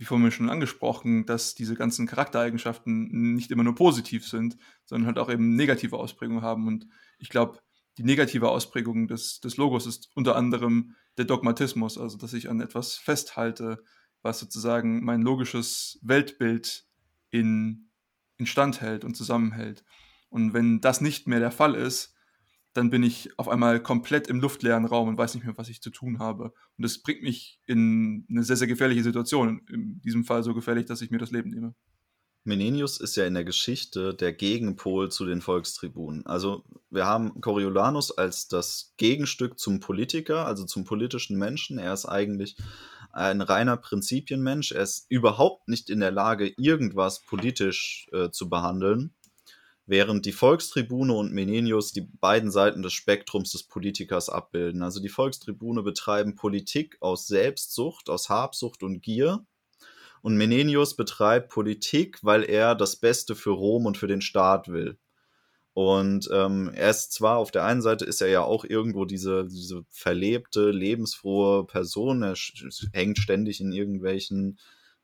[0.00, 5.18] wie vorhin schon angesprochen, dass diese ganzen Charaktereigenschaften nicht immer nur positiv sind, sondern halt
[5.18, 6.66] auch eben negative Ausprägungen haben.
[6.66, 6.86] Und
[7.18, 7.58] ich glaube,
[7.98, 12.62] die negative Ausprägung des, des Logos ist unter anderem der Dogmatismus, also dass ich an
[12.62, 13.84] etwas festhalte,
[14.22, 16.86] was sozusagen mein logisches Weltbild
[17.28, 17.90] in,
[18.38, 19.84] instand hält und zusammenhält.
[20.30, 22.14] Und wenn das nicht mehr der Fall ist,
[22.72, 25.82] dann bin ich auf einmal komplett im luftleeren Raum und weiß nicht mehr, was ich
[25.82, 26.44] zu tun habe.
[26.44, 29.62] Und das bringt mich in eine sehr, sehr gefährliche Situation.
[29.68, 31.74] In diesem Fall so gefährlich, dass ich mir das Leben nehme.
[32.44, 36.24] Menenius ist ja in der Geschichte der Gegenpol zu den Volkstribunen.
[36.26, 41.78] Also wir haben Coriolanus als das Gegenstück zum Politiker, also zum politischen Menschen.
[41.78, 42.56] Er ist eigentlich
[43.12, 44.72] ein reiner Prinzipienmensch.
[44.72, 49.12] Er ist überhaupt nicht in der Lage, irgendwas politisch äh, zu behandeln,
[49.90, 54.84] während die Volkstribune und Menenius die beiden Seiten des Spektrums des Politikers abbilden.
[54.84, 59.44] Also die Volkstribune betreiben Politik aus Selbstsucht, aus Habsucht und Gier.
[60.22, 64.96] Und Menenius betreibt Politik, weil er das Beste für Rom und für den Staat will.
[65.74, 69.48] Und ähm, er ist zwar auf der einen Seite ist er ja auch irgendwo diese,
[69.48, 72.22] diese verlebte, lebensfrohe Person.
[72.22, 72.34] Er
[72.92, 74.56] hängt ständig in irgendwelchen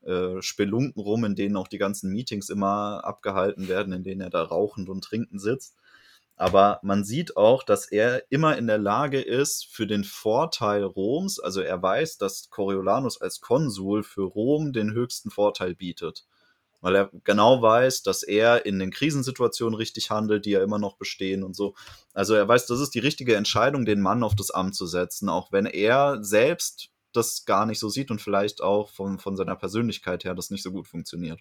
[0.07, 4.31] äh, Spelunken rum, in denen auch die ganzen Meetings immer abgehalten werden, in denen er
[4.31, 5.77] da rauchend und trinkend sitzt.
[6.37, 11.41] Aber man sieht auch, dass er immer in der Lage ist, für den Vorteil Roms,
[11.41, 16.27] also er weiß, dass Coriolanus als Konsul für Rom den höchsten Vorteil bietet
[16.87, 20.97] weil er genau weiß, dass er in den Krisensituationen richtig handelt, die ja immer noch
[20.97, 21.75] bestehen und so.
[22.15, 25.29] Also er weiß, das ist die richtige Entscheidung, den Mann auf das Amt zu setzen,
[25.29, 29.57] auch wenn er selbst das gar nicht so sieht und vielleicht auch von, von seiner
[29.57, 31.41] Persönlichkeit her das nicht so gut funktioniert.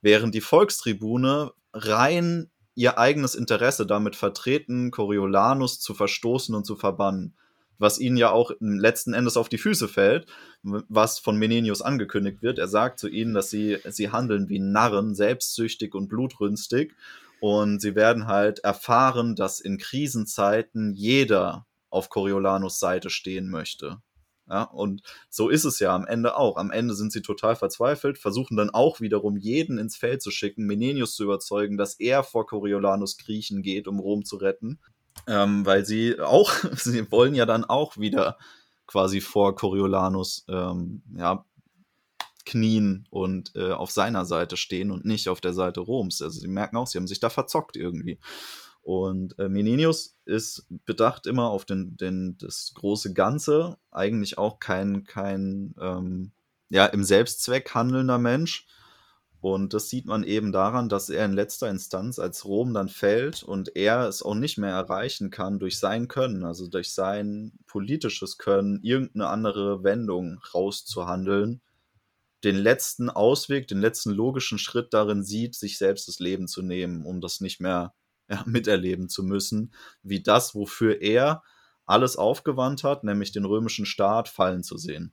[0.00, 7.34] Während die Volkstribune rein ihr eigenes Interesse damit vertreten, Coriolanus zu verstoßen und zu verbannen
[7.78, 10.26] was ihnen ja auch letzten Endes auf die Füße fällt,
[10.62, 12.58] was von Menenius angekündigt wird.
[12.58, 16.94] Er sagt zu ihnen, dass sie, sie handeln wie Narren, selbstsüchtig und blutrünstig.
[17.40, 23.98] Und sie werden halt erfahren, dass in Krisenzeiten jeder auf Coriolanus Seite stehen möchte.
[24.48, 26.56] Ja, und so ist es ja am Ende auch.
[26.56, 30.66] Am Ende sind sie total verzweifelt, versuchen dann auch wiederum jeden ins Feld zu schicken,
[30.66, 34.78] Menenius zu überzeugen, dass er vor Coriolanus kriechen geht, um Rom zu retten
[35.26, 38.38] ähm, weil sie auch, sie wollen ja dann auch wieder
[38.86, 41.44] quasi vor Coriolanus ähm, ja,
[42.44, 46.20] knien und äh, auf seiner Seite stehen und nicht auf der Seite Roms.
[46.20, 48.18] Also sie merken auch, sie haben sich da verzockt irgendwie.
[48.84, 55.04] Und äh, Menenius ist bedacht immer auf den, den, das große Ganze, eigentlich auch kein,
[55.04, 56.32] kein ähm,
[56.68, 58.66] ja, im Selbstzweck handelnder Mensch,
[59.44, 63.42] und das sieht man eben daran, dass er in letzter Instanz, als Rom dann fällt
[63.42, 68.38] und er es auch nicht mehr erreichen kann durch sein Können, also durch sein politisches
[68.38, 71.60] Können, irgendeine andere Wendung rauszuhandeln,
[72.42, 77.04] den letzten Ausweg, den letzten logischen Schritt darin sieht, sich selbst das Leben zu nehmen,
[77.04, 77.92] um das nicht mehr
[78.28, 81.42] ja, miterleben zu müssen, wie das, wofür er
[81.86, 85.12] alles aufgewandt hat, nämlich den römischen Staat fallen zu sehen.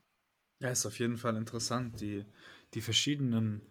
[0.59, 2.25] Ja, ist auf jeden Fall interessant, die,
[2.73, 3.61] die verschiedenen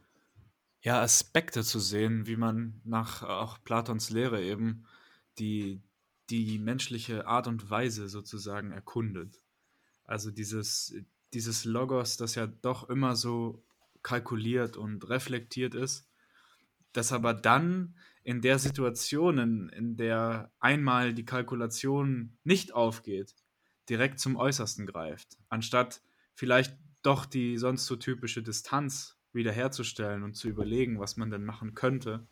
[0.83, 4.87] ja, Aspekte zu sehen, wie man nach auch Platons Lehre eben
[5.39, 5.83] die,
[6.31, 9.41] die menschliche Art und Weise sozusagen erkundet.
[10.05, 10.95] Also dieses,
[11.33, 13.63] dieses Logos, das ja doch immer so
[14.03, 16.09] kalkuliert und reflektiert ist,
[16.93, 23.35] das aber dann in der Situation, in, der einmal die Kalkulation nicht aufgeht,
[23.89, 26.03] direkt zum Äußersten greift, anstatt
[26.35, 31.75] vielleicht doch die sonst so typische Distanz wiederherzustellen und zu überlegen, was man denn machen
[31.75, 32.27] könnte,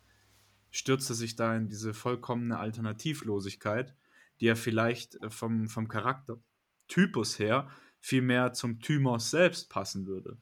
[0.71, 3.95] stürzte sich da in diese vollkommene Alternativlosigkeit,
[4.39, 7.69] die ja vielleicht äh, vom, vom Charaktertypus her
[7.99, 10.37] viel mehr zum Thymos selbst passen würde.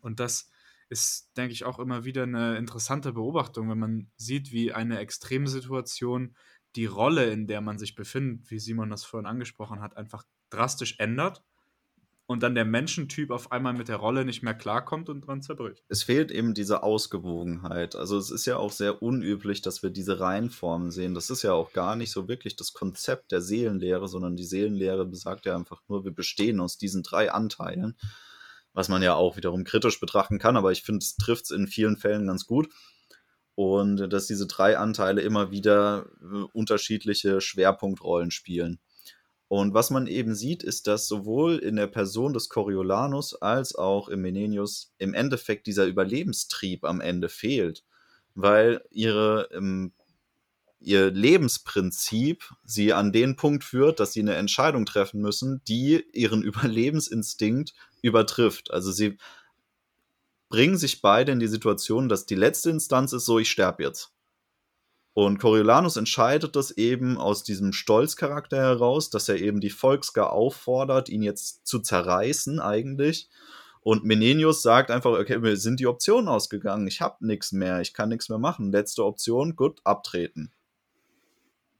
[0.00, 0.50] Und das
[0.92, 6.36] ist, denke ich, auch immer wieder eine interessante Beobachtung, wenn man sieht, wie eine Extremsituation
[6.76, 10.96] die Rolle, in der man sich befindet, wie Simon das vorhin angesprochen hat, einfach drastisch
[10.98, 11.42] ändert
[12.26, 15.84] und dann der Menschentyp auf einmal mit der Rolle nicht mehr klarkommt und dran zerbricht.
[15.88, 17.96] Es fehlt eben diese Ausgewogenheit.
[17.96, 21.14] Also es ist ja auch sehr unüblich, dass wir diese Reihenformen sehen.
[21.14, 25.04] Das ist ja auch gar nicht so wirklich das Konzept der Seelenlehre, sondern die Seelenlehre
[25.04, 27.96] besagt ja einfach nur, wir bestehen aus diesen drei Anteilen,
[28.74, 31.66] was man ja auch wiederum kritisch betrachten kann, aber ich finde, es trifft es in
[31.66, 32.68] vielen Fällen ganz gut.
[33.54, 38.80] Und dass diese drei Anteile immer wieder äh, unterschiedliche Schwerpunktrollen spielen.
[39.52, 44.08] Und was man eben sieht, ist, dass sowohl in der Person des Coriolanus als auch
[44.08, 47.84] im Menenius im Endeffekt dieser Überlebenstrieb am Ende fehlt,
[48.34, 49.92] weil ihre, ähm,
[50.80, 56.42] ihr Lebensprinzip sie an den Punkt führt, dass sie eine Entscheidung treffen müssen, die ihren
[56.42, 58.70] Überlebensinstinkt übertrifft.
[58.70, 59.16] Also sie
[60.48, 64.12] bringen sich beide in die Situation, dass die letzte Instanz ist so, ich sterbe jetzt.
[65.14, 71.08] Und Coriolanus entscheidet das eben aus diesem Stolzcharakter heraus, dass er eben die Volksgar auffordert,
[71.08, 73.28] ihn jetzt zu zerreißen eigentlich.
[73.82, 77.92] Und Menenius sagt einfach, okay, mir sind die Optionen ausgegangen, ich habe nichts mehr, ich
[77.92, 78.72] kann nichts mehr machen.
[78.72, 80.52] Letzte Option, gut, abtreten.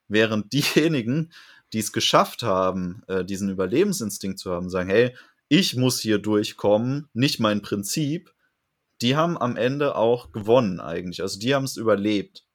[0.08, 1.32] Während diejenigen,
[1.72, 5.14] die es geschafft haben, äh, diesen Überlebensinstinkt zu haben, sagen, hey,
[5.52, 8.32] ich muss hier durchkommen, nicht mein Prinzip,
[9.02, 11.20] die haben am Ende auch gewonnen eigentlich.
[11.20, 12.46] Also die haben es überlebt.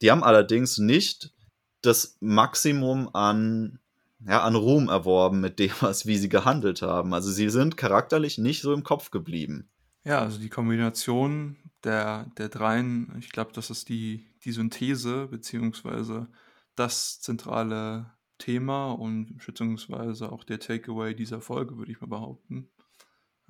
[0.00, 1.34] Die haben allerdings nicht
[1.82, 3.78] das Maximum an,
[4.26, 7.12] ja, an Ruhm erworben mit dem, was, wie sie gehandelt haben.
[7.12, 9.68] Also sie sind charakterlich nicht so im Kopf geblieben.
[10.04, 16.26] Ja, also die Kombination der, der dreien, ich glaube, das ist die, die Synthese, beziehungsweise
[16.74, 22.68] das zentrale Thema und beziehungsweise auch der Takeaway dieser Folge, würde ich mal behaupten.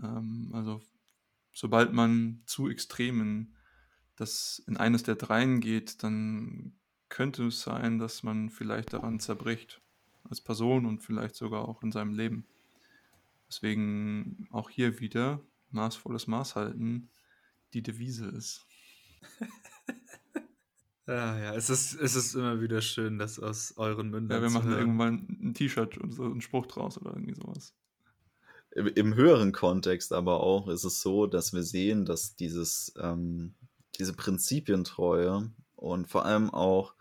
[0.03, 0.81] Ähm, also
[1.53, 3.55] sobald man zu extremen
[4.17, 6.73] das in eines der dreien geht, dann
[7.09, 9.81] könnte es sein, dass man vielleicht daran zerbricht
[10.25, 12.47] als Person und vielleicht sogar auch in seinem Leben.
[13.49, 17.11] Deswegen auch hier wieder maßvolles Maß halten
[17.75, 18.67] die Devise ist.
[21.07, 24.43] ja, ja, es ist, es ist immer wieder schön, dass aus euren Mündern.
[24.43, 27.75] Ja, wir machen irgendwann ein T-Shirt und so einen Spruch draus oder irgendwie sowas.
[28.73, 33.55] Im, Im, höheren Kontext aber auch ist es so, dass wir sehen, dass dieses ähm,
[33.99, 36.95] diese Prinzipientreue und vor allem auch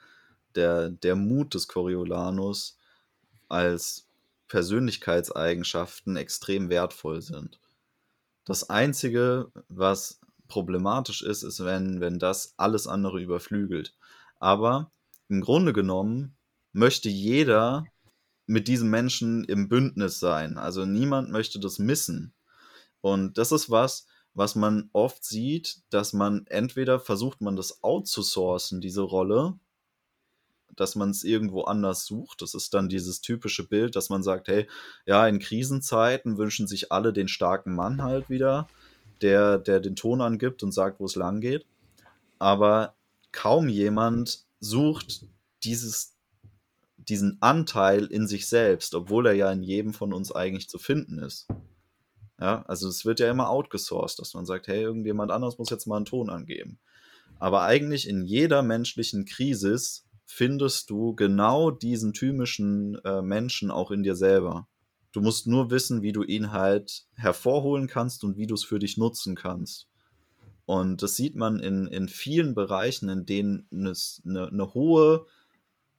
[0.55, 2.77] der, der Mut des Coriolanus
[3.49, 4.07] als
[4.47, 7.59] Persönlichkeitseigenschaften extrem wertvoll sind.
[8.45, 13.95] Das Einzige, was problematisch ist, ist, wenn, wenn das alles andere überflügelt.
[14.39, 14.91] Aber
[15.27, 16.35] im Grunde genommen
[16.71, 17.85] möchte jeder
[18.45, 20.57] mit diesem Menschen im Bündnis sein.
[20.57, 22.33] Also niemand möchte das missen.
[23.01, 28.81] Und das ist was, was man oft sieht, dass man entweder versucht man das outzusourcen,
[28.81, 29.57] diese Rolle,
[30.75, 32.41] dass man es irgendwo anders sucht.
[32.41, 34.67] Das ist dann dieses typische Bild, dass man sagt, hey,
[35.05, 38.67] ja, in Krisenzeiten wünschen sich alle den starken Mann halt wieder,
[39.21, 41.65] der, der den Ton angibt und sagt, wo es lang geht.
[42.39, 42.95] Aber
[43.31, 45.25] kaum jemand sucht
[45.63, 46.15] dieses,
[46.97, 51.19] diesen Anteil in sich selbst, obwohl er ja in jedem von uns eigentlich zu finden
[51.19, 51.47] ist.
[52.39, 55.85] Ja, also es wird ja immer outgesourced, dass man sagt, hey, irgendjemand anders muss jetzt
[55.85, 56.79] mal einen Ton angeben.
[57.39, 59.77] Aber eigentlich in jeder menschlichen Krise
[60.25, 64.67] findest du genau diesen typischen äh, Menschen auch in dir selber.
[65.15, 68.79] Du musst nur wissen, wie du ihn halt hervorholen kannst und wie du es für
[68.79, 69.87] dich nutzen kannst.
[70.65, 73.93] Und das sieht man in, in vielen Bereichen, in denen eine,
[74.25, 75.25] eine hohe,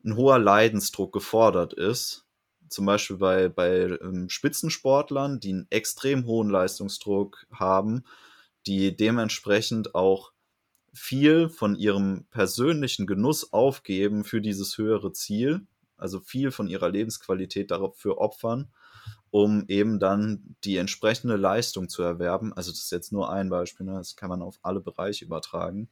[0.04, 2.26] ein hoher Leidensdruck gefordert ist,
[2.68, 8.04] zum Beispiel bei, bei ähm, Spitzensportlern, die einen extrem hohen Leistungsdruck haben,
[8.66, 10.32] die dementsprechend auch
[10.92, 17.70] viel von ihrem persönlichen Genuss aufgeben für dieses höhere Ziel, also viel von ihrer Lebensqualität
[17.70, 18.70] dafür opfern,
[19.30, 22.52] um eben dann die entsprechende Leistung zu erwerben.
[22.52, 23.94] Also das ist jetzt nur ein Beispiel, ne?
[23.94, 25.88] das kann man auf alle Bereiche übertragen.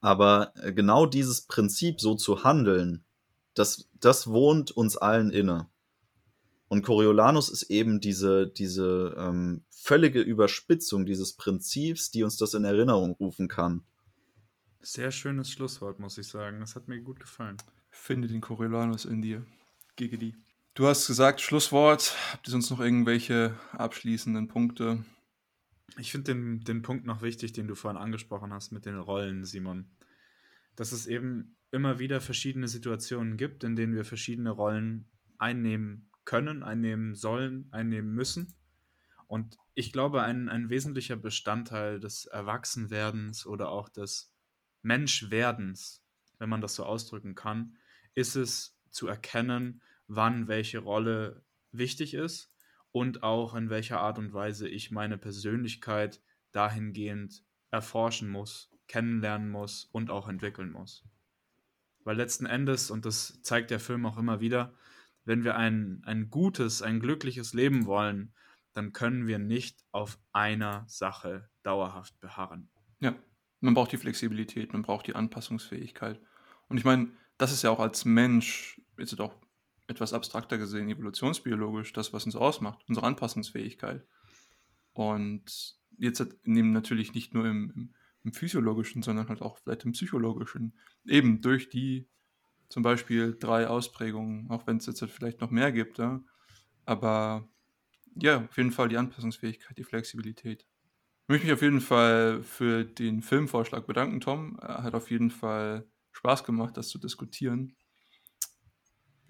[0.00, 3.04] Aber äh, genau dieses Prinzip so zu handeln,
[3.54, 5.68] das, das wohnt uns allen inne.
[6.68, 12.64] Und Coriolanus ist eben diese, diese ähm, völlige Überspitzung dieses Prinzips, die uns das in
[12.64, 13.82] Erinnerung rufen kann.
[14.80, 16.60] Sehr schönes Schlusswort, muss ich sagen.
[16.60, 17.56] Das hat mir gut gefallen.
[17.90, 19.44] Finde den Coriolanus in dir.
[19.96, 20.36] Gigi.
[20.80, 22.16] Du hast gesagt, Schlusswort.
[22.32, 25.04] Habt ihr sonst noch irgendwelche abschließenden Punkte?
[25.98, 29.44] Ich finde den, den Punkt noch wichtig, den du vorhin angesprochen hast mit den Rollen,
[29.44, 29.90] Simon.
[30.76, 36.62] Dass es eben immer wieder verschiedene Situationen gibt, in denen wir verschiedene Rollen einnehmen können,
[36.62, 38.54] einnehmen sollen, einnehmen müssen.
[39.26, 44.32] Und ich glaube, ein, ein wesentlicher Bestandteil des Erwachsenwerdens oder auch des
[44.80, 46.02] Menschwerdens,
[46.38, 47.76] wenn man das so ausdrücken kann,
[48.14, 52.52] ist es zu erkennen, wann welche Rolle wichtig ist
[52.90, 59.84] und auch in welcher Art und Weise ich meine Persönlichkeit dahingehend erforschen muss, kennenlernen muss
[59.84, 61.04] und auch entwickeln muss.
[62.02, 64.74] Weil letzten Endes, und das zeigt der Film auch immer wieder,
[65.24, 68.34] wenn wir ein, ein gutes, ein glückliches Leben wollen,
[68.72, 72.68] dann können wir nicht auf einer Sache dauerhaft beharren.
[72.98, 73.14] Ja,
[73.60, 76.20] man braucht die Flexibilität, man braucht die Anpassungsfähigkeit.
[76.66, 79.36] Und ich meine, das ist ja auch als Mensch, jetzt auch
[79.90, 84.06] etwas abstrakter gesehen, evolutionsbiologisch, das, was uns ausmacht, unsere Anpassungsfähigkeit.
[84.92, 89.92] Und jetzt nehmen natürlich nicht nur im, im, im, physiologischen, sondern halt auch vielleicht im
[89.92, 90.74] psychologischen,
[91.04, 92.08] eben durch die
[92.68, 96.22] zum Beispiel drei Ausprägungen, auch wenn es jetzt halt vielleicht noch mehr gibt, ja?
[96.86, 97.48] aber
[98.14, 100.66] ja, auf jeden Fall die Anpassungsfähigkeit, die Flexibilität.
[101.22, 104.58] Ich möchte mich auf jeden Fall für den Filmvorschlag bedanken, Tom.
[104.60, 107.76] Hat auf jeden Fall Spaß gemacht, das zu diskutieren.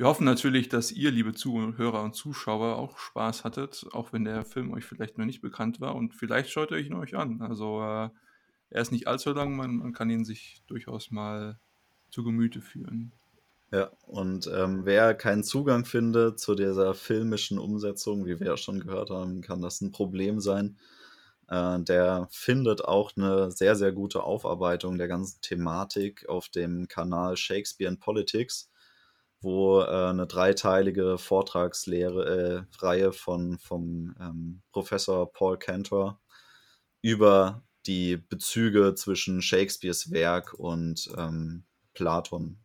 [0.01, 4.47] Wir hoffen natürlich, dass ihr, liebe Zuhörer und Zuschauer, auch Spaß hattet, auch wenn der
[4.47, 5.95] Film euch vielleicht noch nicht bekannt war.
[5.95, 7.43] Und vielleicht schaut ihr ihn euch an.
[7.43, 8.09] Also äh,
[8.71, 11.59] er ist nicht allzu lang, man, man kann ihn sich durchaus mal
[12.09, 13.13] zu Gemüte führen.
[13.73, 18.81] Ja, und ähm, wer keinen Zugang findet zu dieser filmischen Umsetzung, wie wir ja schon
[18.81, 20.79] gehört haben, kann das ein Problem sein.
[21.49, 27.37] Äh, der findet auch eine sehr, sehr gute Aufarbeitung der ganzen Thematik auf dem Kanal
[27.37, 28.70] Shakespeare and Politics,
[29.41, 36.21] wo äh, eine dreiteilige Vortragslehre äh, Reihe von vom ähm, Professor Paul Cantor
[37.03, 41.65] über die Bezüge zwischen Shakespeares Werk und ähm,
[41.95, 42.59] Platon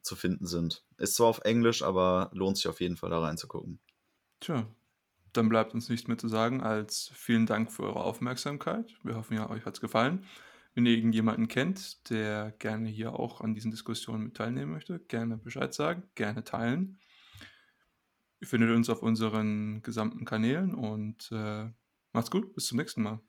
[0.00, 0.84] zu finden sind.
[0.96, 3.80] Ist zwar auf Englisch, aber lohnt sich auf jeden Fall da reinzugucken.
[4.40, 4.66] Tja,
[5.32, 8.94] dann bleibt uns nichts mehr zu sagen als vielen Dank für eure Aufmerksamkeit.
[9.02, 10.24] Wir hoffen ja, euch hat es gefallen.
[10.76, 15.38] Wenn ihr irgendjemanden kennt, der gerne hier auch an diesen Diskussionen mit teilnehmen möchte, gerne
[15.38, 16.98] Bescheid sagen, gerne teilen.
[18.40, 21.70] Ihr findet uns auf unseren gesamten Kanälen und äh,
[22.12, 23.20] macht's gut, bis zum nächsten Mal.